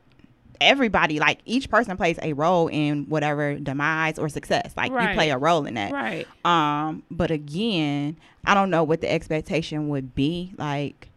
[0.61, 4.73] Everybody, like each person, plays a role in whatever demise or success.
[4.77, 5.09] Like Right.
[5.11, 5.93] you play a role in that.
[5.93, 6.27] right.
[6.45, 10.53] Um, but again, I don't know what the expectation would be.
[10.59, 11.09] Like,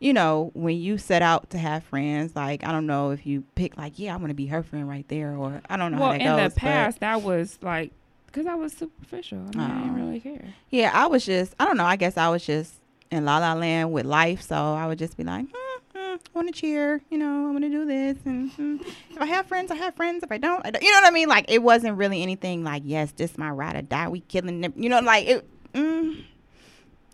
[0.00, 3.44] you know, when you set out to have friends, like I don't know if you
[3.54, 6.00] pick like, yeah, I want to be her friend right there, or I don't know
[6.00, 6.52] Well, in goes.
[6.54, 7.92] the past, that was like
[8.26, 9.38] because I was superficial.
[9.38, 10.54] I mean, I didn't really care.
[10.70, 11.84] Yeah, I was just, I don't know.
[11.84, 12.74] I guess I was just
[13.10, 14.40] in la la land with life.
[14.42, 15.69] So I would just be like, hmm,
[16.10, 17.00] hmm, I want to cheer.
[17.10, 18.16] You know, I want to do this.
[18.24, 18.76] And hmm,
[19.10, 20.22] if I have friends, I have friends.
[20.22, 21.28] If I don't, I don't, you know what I mean?
[21.28, 24.08] Like, it wasn't really anything like, yes, this my ride or die.
[24.08, 24.74] We killing them.
[24.76, 26.24] You know, like, it, mm,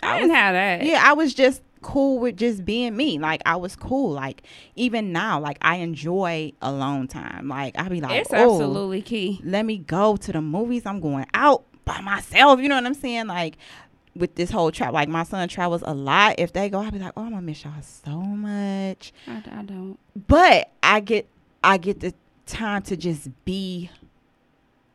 [0.03, 0.85] I, didn't have that.
[0.85, 3.19] yeah, I was just cool with just being me.
[3.19, 4.13] Like, I was cool.
[4.13, 4.43] Like,
[4.75, 7.49] even now, like, I enjoy alone time.
[7.49, 9.41] Like, I be like, it's oh, absolutely key.
[9.45, 10.87] let me go to the movies.
[10.87, 12.61] I'm going out by myself.
[12.61, 13.29] You know what I'm saying?
[13.29, 13.57] Like
[14.17, 16.37] with this whole trap, like my son travels a lot.
[16.39, 19.13] If they go, I'll be like, oh, I'm gonna miss y'all so much.
[19.27, 19.99] I, I don't.
[20.27, 21.29] But I get,
[21.63, 22.15] I get the
[22.47, 23.91] time to just be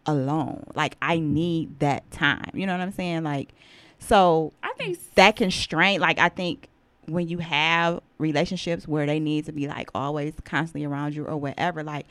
[0.05, 0.63] alone.
[0.75, 2.49] Like I need that time.
[2.53, 3.23] You know what I'm saying?
[3.23, 3.53] Like,
[3.99, 6.67] so I think that constraint, like I think
[7.05, 11.37] when you have relationships where they need to be like always constantly around you or
[11.37, 12.05] whatever, like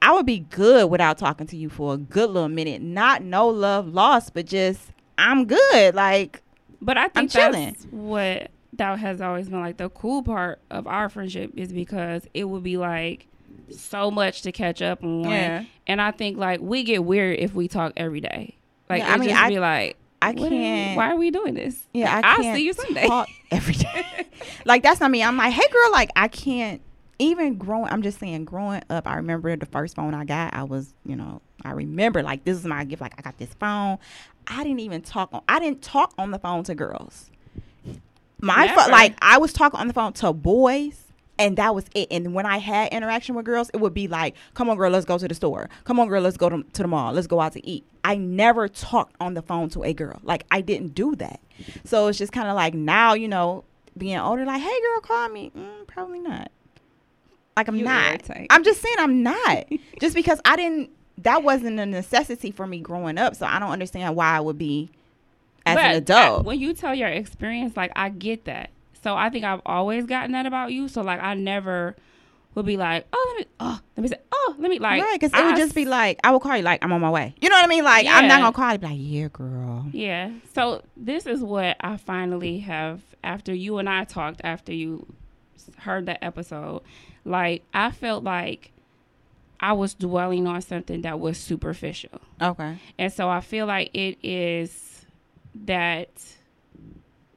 [0.00, 2.82] I would be good without talking to you for a good little minute.
[2.82, 5.94] Not no love lost, but just I'm good.
[5.94, 6.42] Like
[6.84, 11.08] But I think that's what that has always been like the cool part of our
[11.08, 13.26] friendship is because it would be like
[13.70, 15.24] so much to catch up on.
[15.24, 15.64] Yeah.
[15.86, 18.56] And I think like we get weird if we talk every day.
[18.90, 20.96] Like Yeah, I mean, I- be like I are- can't.
[20.96, 21.86] why are we doing this?
[21.92, 23.06] Yeah, Like, I I'll see you Sunday.
[23.06, 24.26] talk every day.
[24.64, 25.22] like that's not me.
[25.22, 26.80] I'm like, hey girl, like I can't
[27.18, 27.92] even growing.
[27.92, 30.52] I'm just saying, growing up, I remember the first phone I got.
[30.52, 33.00] I was, you know, I remember like this is my gift.
[33.00, 33.98] Like I got this phone.
[34.46, 35.42] I didn't even talk on.
[35.48, 37.30] I didn't talk on the phone to girls.
[38.40, 38.90] My Never.
[38.90, 41.00] like I was talking on the phone to boys.
[41.36, 42.06] And that was it.
[42.12, 45.04] And when I had interaction with girls, it would be like, "Come on, girl, let's
[45.04, 45.68] go to the store.
[45.82, 47.12] Come on, girl, let's go to, to the mall.
[47.12, 50.20] Let's go out to eat." I never talked on the phone to a girl.
[50.22, 51.40] Like I didn't do that.
[51.84, 53.64] So it's just kind of like now, you know,
[53.98, 55.50] being older, like, hey, girl, call me.
[55.56, 56.52] Mm, probably not.
[57.56, 58.06] Like, I'm You not.
[58.10, 58.46] irritate.
[58.50, 59.64] I'm just saying I'm not.
[60.00, 63.36] just because I didn't, that wasn't a necessity for me growing up.
[63.36, 64.90] So I don't understand why I would be
[65.66, 66.44] as But an I- adult.
[66.44, 68.70] when you tell your experience, like I get that.
[69.02, 70.88] So I think I've always gotten that about you.
[70.88, 71.94] So like I never
[72.54, 75.18] would be like, oh, let me, oh, let me say, oh, let me like, right.
[75.20, 77.34] Because it would just be like, I would call you, like, I'm on my way.
[77.40, 77.82] You know what I mean?
[77.82, 79.86] Like, I'm not to call you, like, yeah, girl.
[79.92, 80.30] Yeah.
[80.54, 85.04] So this is what I finally have after you and I talked after you
[85.78, 86.82] heard that episode.
[87.24, 88.70] Like I felt like
[89.60, 92.20] I was dwelling on something that was superficial.
[92.40, 92.78] Okay.
[92.98, 95.06] And so I feel like it is
[95.64, 96.08] that,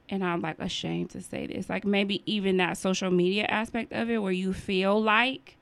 [0.08, 4.10] and I'm like ashamed to say this, like maybe even that social media aspect of
[4.10, 5.56] it where you feel like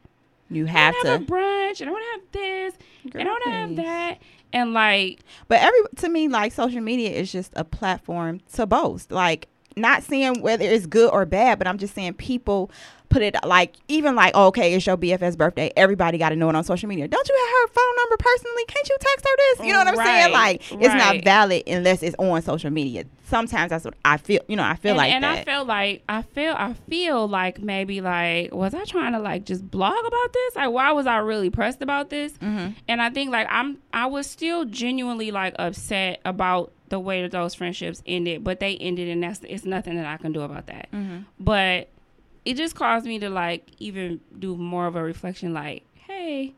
[0.50, 1.32] You have I have to.
[1.32, 2.74] brunch and I want to have this
[3.12, 4.18] and I want to have that.
[4.52, 9.11] And like, But every to me, like social media is just a platform to boast.
[9.12, 12.70] Like not saying whether it's good or bad, but I'm just saying people
[13.09, 15.72] put it like even like oh, okay, it's your BFF's birthday.
[15.76, 17.09] Everybody got to know it on social media.
[17.09, 18.64] Don't you have her phone number personally?
[18.68, 19.66] Can't you text her this?
[19.66, 20.32] You know what I'm saying?
[20.32, 23.04] Right, Like it's not valid unless it's on social media.
[23.24, 24.40] Sometimes that's what I feel.
[24.48, 25.38] You know, I feel and, like and that.
[25.38, 29.44] I feel like I feel I feel like maybe like was I trying to like
[29.44, 30.57] just blog about this?
[30.57, 32.32] Like why was I really pressed about this?
[32.34, 32.74] Mhm.
[32.88, 37.32] And I think like I'm I was still genuinely like upset about the way that
[37.32, 40.66] those friendships ended, but they ended and that's it's nothing that I can do about
[40.68, 40.88] that.
[40.92, 41.24] Mhm.
[41.40, 41.88] But
[42.47, 46.55] it just caused me to like even do more of a reflection like, hey,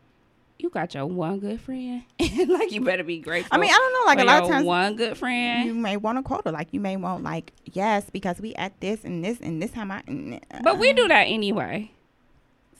[0.58, 2.02] you got your one good friend.
[2.20, 3.48] like you better be grateful.
[3.52, 4.06] I mean, I don't know.
[4.06, 5.66] Like a lot of times, one good friend.
[5.66, 6.50] you may want a quota.
[6.50, 9.90] Like you may want like yes because we at this and this and this time
[9.90, 10.02] I.
[10.50, 11.90] Uh, but we do that anyway.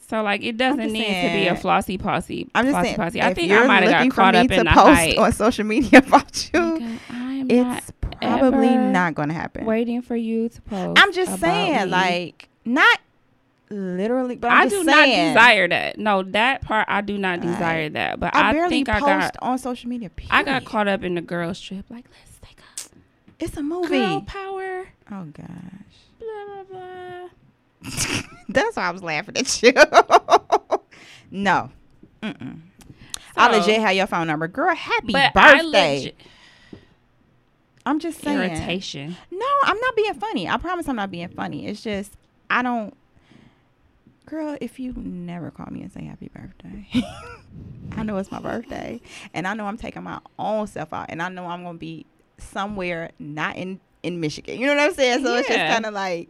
[0.07, 2.47] So like it doesn't need to be a flossy posse.
[2.53, 2.97] I'm just flossy saying.
[2.97, 3.21] posse.
[3.21, 4.71] I if think I might have got looking for caught me up to in the
[4.71, 5.17] hype.
[5.17, 9.65] on social media about you, I'm not it's probably not going to happen.
[9.65, 11.01] waiting for you to post.
[11.01, 11.91] I'm just saying, me.
[11.91, 12.99] like not
[13.69, 15.97] literally, but I'm I do saying, not desire that.
[15.99, 18.19] No, that part I do not desire that.
[18.19, 20.09] But I I, barely think I got on social media.
[20.29, 21.85] I got caught up in the girls trip.
[21.89, 23.89] Like let's take a It's a movie.
[23.99, 24.87] girl power.
[25.11, 25.47] Oh gosh,
[26.19, 27.29] Blah blah blah.
[28.49, 29.71] that's why I was laughing at you.
[31.31, 31.69] no,
[32.21, 32.59] Mm-mm.
[33.37, 34.75] I So- legit have your phone number, girl.
[34.75, 35.95] Happy But I birthday.
[35.97, 36.15] legit
[37.85, 38.37] I'm just saying.
[38.37, 39.15] irritation.
[39.31, 40.47] No, I'm not being funny.
[40.49, 41.65] I promise I'm not being funny.
[41.65, 42.13] It's just
[42.49, 42.93] I don't
[44.25, 46.85] Girl, if you never call me and say happy birthday.
[47.97, 49.01] I know it's my birthday
[49.33, 51.79] and I know I'm taking my own self out and I know I'm going to
[51.79, 52.05] be
[52.37, 54.59] somewhere not in in Michigan.
[54.59, 55.23] You know what I'm saying?
[55.25, 56.29] So it's just kind of like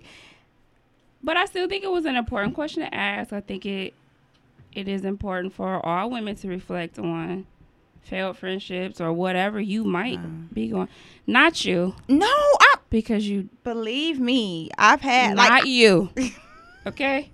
[1.22, 3.34] But I still think it was an important question to ask.
[3.34, 3.94] I think it
[4.72, 7.46] it is important for all women to reflect on
[8.02, 10.30] failed friendships or whatever you might Wow.
[10.54, 10.88] be going.
[11.28, 12.32] Not you, no,
[12.90, 14.70] because you believe me.
[14.78, 16.10] I've had not like you.
[16.88, 17.30] Okay?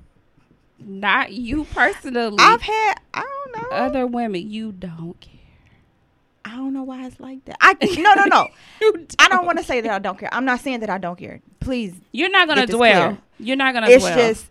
[0.79, 2.37] Not you personally.
[2.39, 3.77] I've had I don't know.
[3.77, 5.31] other women, you don't care.
[6.43, 7.57] I don't know why it's like that.
[7.61, 8.47] I no no no.
[8.81, 10.29] You I don't want to say that I don't care.
[10.33, 11.41] I'm not saying that I don't care.
[11.59, 13.09] Please You're not gonna dwell.
[13.09, 13.17] clear.
[13.39, 14.17] You're not gonna it's dwell.
[14.17, 14.49] just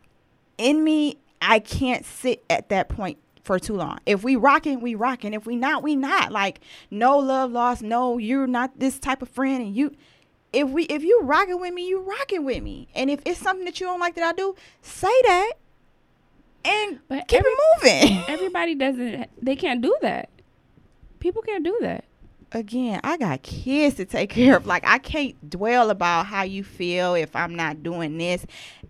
[0.59, 4.95] in me i can't sit at that point for too long if we rocking we
[4.95, 9.21] rocking if we not we not like no love lost no you're not this type
[9.21, 9.95] of friend and you
[10.55, 13.65] if we if you rocking with me you rocking with me and if it's something
[13.65, 15.53] that you don't like that i do say that
[16.65, 17.59] and But keep every- it
[18.09, 19.29] moving Everybody doesn't.
[19.45, 20.31] They can't do that.
[21.21, 22.05] People can't do that.
[22.53, 24.67] again, I got kids to take care of.
[24.67, 28.47] Like I can't dwell about how you feel if I'm not doing this.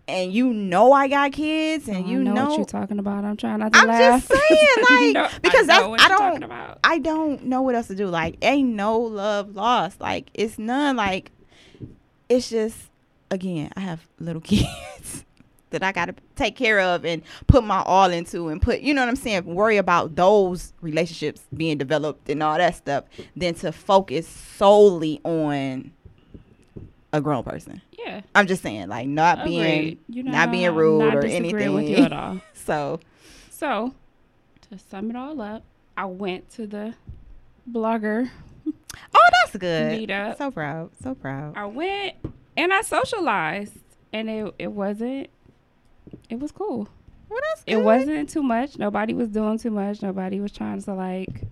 [0.06, 3.24] And you know I got kids and you know, know, what you're talking about.
[3.24, 3.88] I'm trying not to laugh.
[3.88, 4.28] I'm laugh.
[4.28, 6.78] just saying, like, No, because I I don't.
[6.84, 8.06] I don't know what else to do.
[8.06, 10.00] Like, ain't no love lost.
[10.00, 10.94] Like, it's none.
[10.96, 11.32] Like,
[12.28, 12.76] it's just
[13.30, 15.24] again, I have little kids
[15.70, 19.02] that I gotta take care of and put my all into and put you know
[19.02, 23.04] what I'm saying, worry about those relationships being developed and all that stuff
[23.36, 25.90] than to focus solely on
[27.12, 27.80] a grown person.
[27.98, 28.20] Yeah.
[28.34, 31.72] I'm just saying, like not being You know, not being rude not or anything.
[31.74, 32.40] with you at all.
[32.52, 33.00] so
[33.50, 33.94] So,
[34.70, 35.62] to sum it all up,
[35.96, 36.94] I went to the
[37.70, 38.30] blogger
[39.16, 39.98] Oh, that's good.
[40.08, 40.38] meetup.
[40.38, 40.90] So proud.
[41.02, 41.56] So proud.
[41.56, 42.14] I went
[42.56, 43.76] and I socialized,
[44.12, 45.28] and it it wasn't.
[46.28, 46.88] It was cool.
[47.28, 48.78] Well, that's It wasn't too much.
[48.78, 50.02] Nobody was doing too much.
[50.02, 51.42] Nobody was trying to like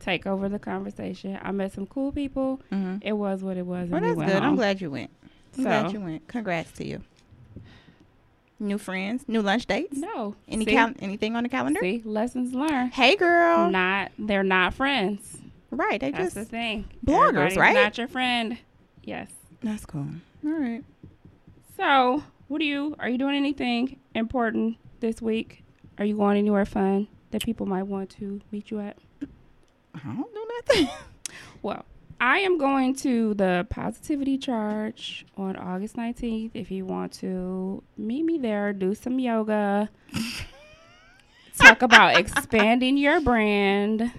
[0.00, 1.38] take over the conversation.
[1.42, 2.60] I met some cool people.
[2.72, 3.00] Mhm.
[3.04, 3.88] It was what it was.
[3.88, 4.42] Well, and we that's went good.
[4.42, 5.10] I'm glad you went.
[5.56, 6.26] I'm So- glad you went.
[6.28, 7.02] Congrats to you.
[8.58, 9.98] New friends, new lunch dates.
[9.98, 10.34] No.
[10.48, 11.80] Any cal- anything on the calendar?
[11.80, 12.94] see lessons learned.
[12.94, 13.70] Hey, girl.
[13.70, 15.38] Not they're not friends.
[15.70, 16.00] Right.
[16.00, 16.34] They That's just.
[16.36, 16.86] the thing.
[17.04, 17.74] bloggers, Everybody's right?
[17.74, 18.58] Not your friend.
[19.02, 19.30] Yes.
[19.62, 20.06] That's cool.
[20.44, 20.84] All right.
[21.76, 25.64] So, what do you are you doing anything important this week?
[25.98, 28.96] Are you going anywhere fun that people might want to meet you at?
[29.94, 30.88] I don't do nothing.
[31.62, 31.84] Well,
[32.20, 36.52] I am going to the Positivity Charge on August 19th.
[36.54, 39.88] If you want to meet me there, do some yoga,
[41.58, 44.12] talk about expanding your brand.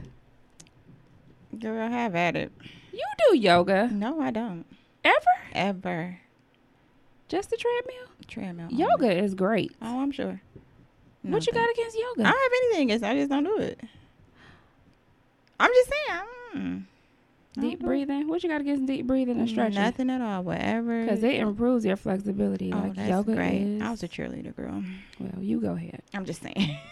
[1.60, 2.52] Girl, have at it.
[2.92, 4.66] You do yoga No, I don't.
[5.04, 5.16] ever?
[5.54, 6.20] Ever.
[7.28, 8.08] Just the treadmill?
[8.28, 8.68] Treadmill.
[8.72, 9.72] Yoga is great.
[9.82, 10.42] Oh, I'm sure.
[11.24, 12.22] No, what you got against yoga?
[12.22, 13.04] I don't have anything against.
[13.04, 13.08] it.
[13.10, 13.80] I just don't do it.
[15.60, 16.22] I'm just saying.
[16.56, 16.84] Mm,
[17.60, 17.86] deep it.
[17.86, 18.28] breathing.
[18.28, 19.82] What you got against deep breathing and stretching?
[19.82, 20.44] Nothing at all.
[20.44, 21.02] Whatever.
[21.04, 22.72] Because it improves your flexibility.
[22.72, 23.62] Oh, like that's yoga great.
[23.62, 23.82] is.
[23.82, 24.84] I was a cheerleader girl.
[25.20, 26.02] well, you go ahead.
[26.14, 26.78] I'm just saying.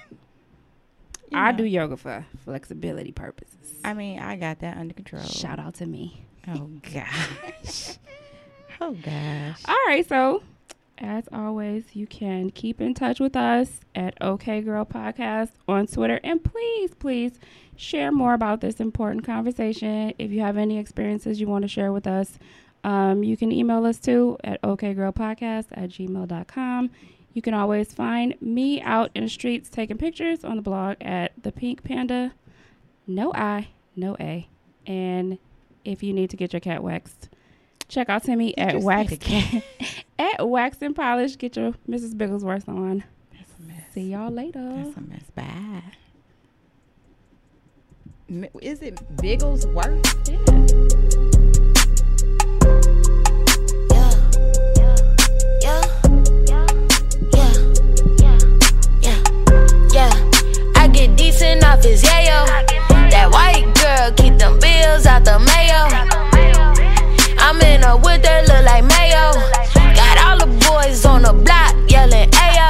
[1.35, 1.57] You I know.
[1.57, 3.79] do yoga for flexibility purposes.
[3.83, 5.23] I mean, I got that under control.
[5.23, 6.25] Shout out to me.
[6.47, 7.97] Oh gosh.
[8.81, 9.61] oh gosh.
[9.67, 10.43] All right, so
[10.97, 16.19] as always, you can keep in touch with us at OK Girl Podcast on Twitter,
[16.23, 17.33] and please, please
[17.75, 20.13] share more about this important conversation.
[20.17, 22.39] If you have any experiences you want to share with us,
[22.85, 26.91] um, you can email us too at okgirlpodcast at gmail.com.
[27.35, 31.33] You can always find me out in the streets taking pictures on the blog at
[31.43, 32.31] the Pink Panda,
[33.07, 34.47] no I, no A.
[34.87, 35.37] And
[35.83, 37.27] if you need to get your cat waxed,
[37.89, 39.13] check out Timmy Did at Wax
[40.19, 41.37] at Wax and Polish.
[41.37, 42.13] Get your Mrs.
[42.13, 43.03] Bigglesworth on.
[43.33, 43.83] That's a mess.
[43.93, 44.71] See y'all later.
[44.73, 45.29] That's a mess.
[45.35, 45.83] Bye.
[48.61, 50.29] Is it Bigglesworth?
[50.29, 51.24] Yeah,
[61.75, 62.45] off his yayo.
[63.11, 65.81] That white girl keep them bills out the mayo.
[67.37, 69.33] I'm in a with that look like mayo.
[69.95, 72.69] Got all the boys on the block yelling ayo.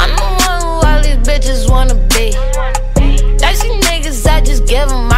[0.00, 2.32] I'm the one who all these bitches wanna be.
[3.38, 5.09] Thirsty niggas, I just give them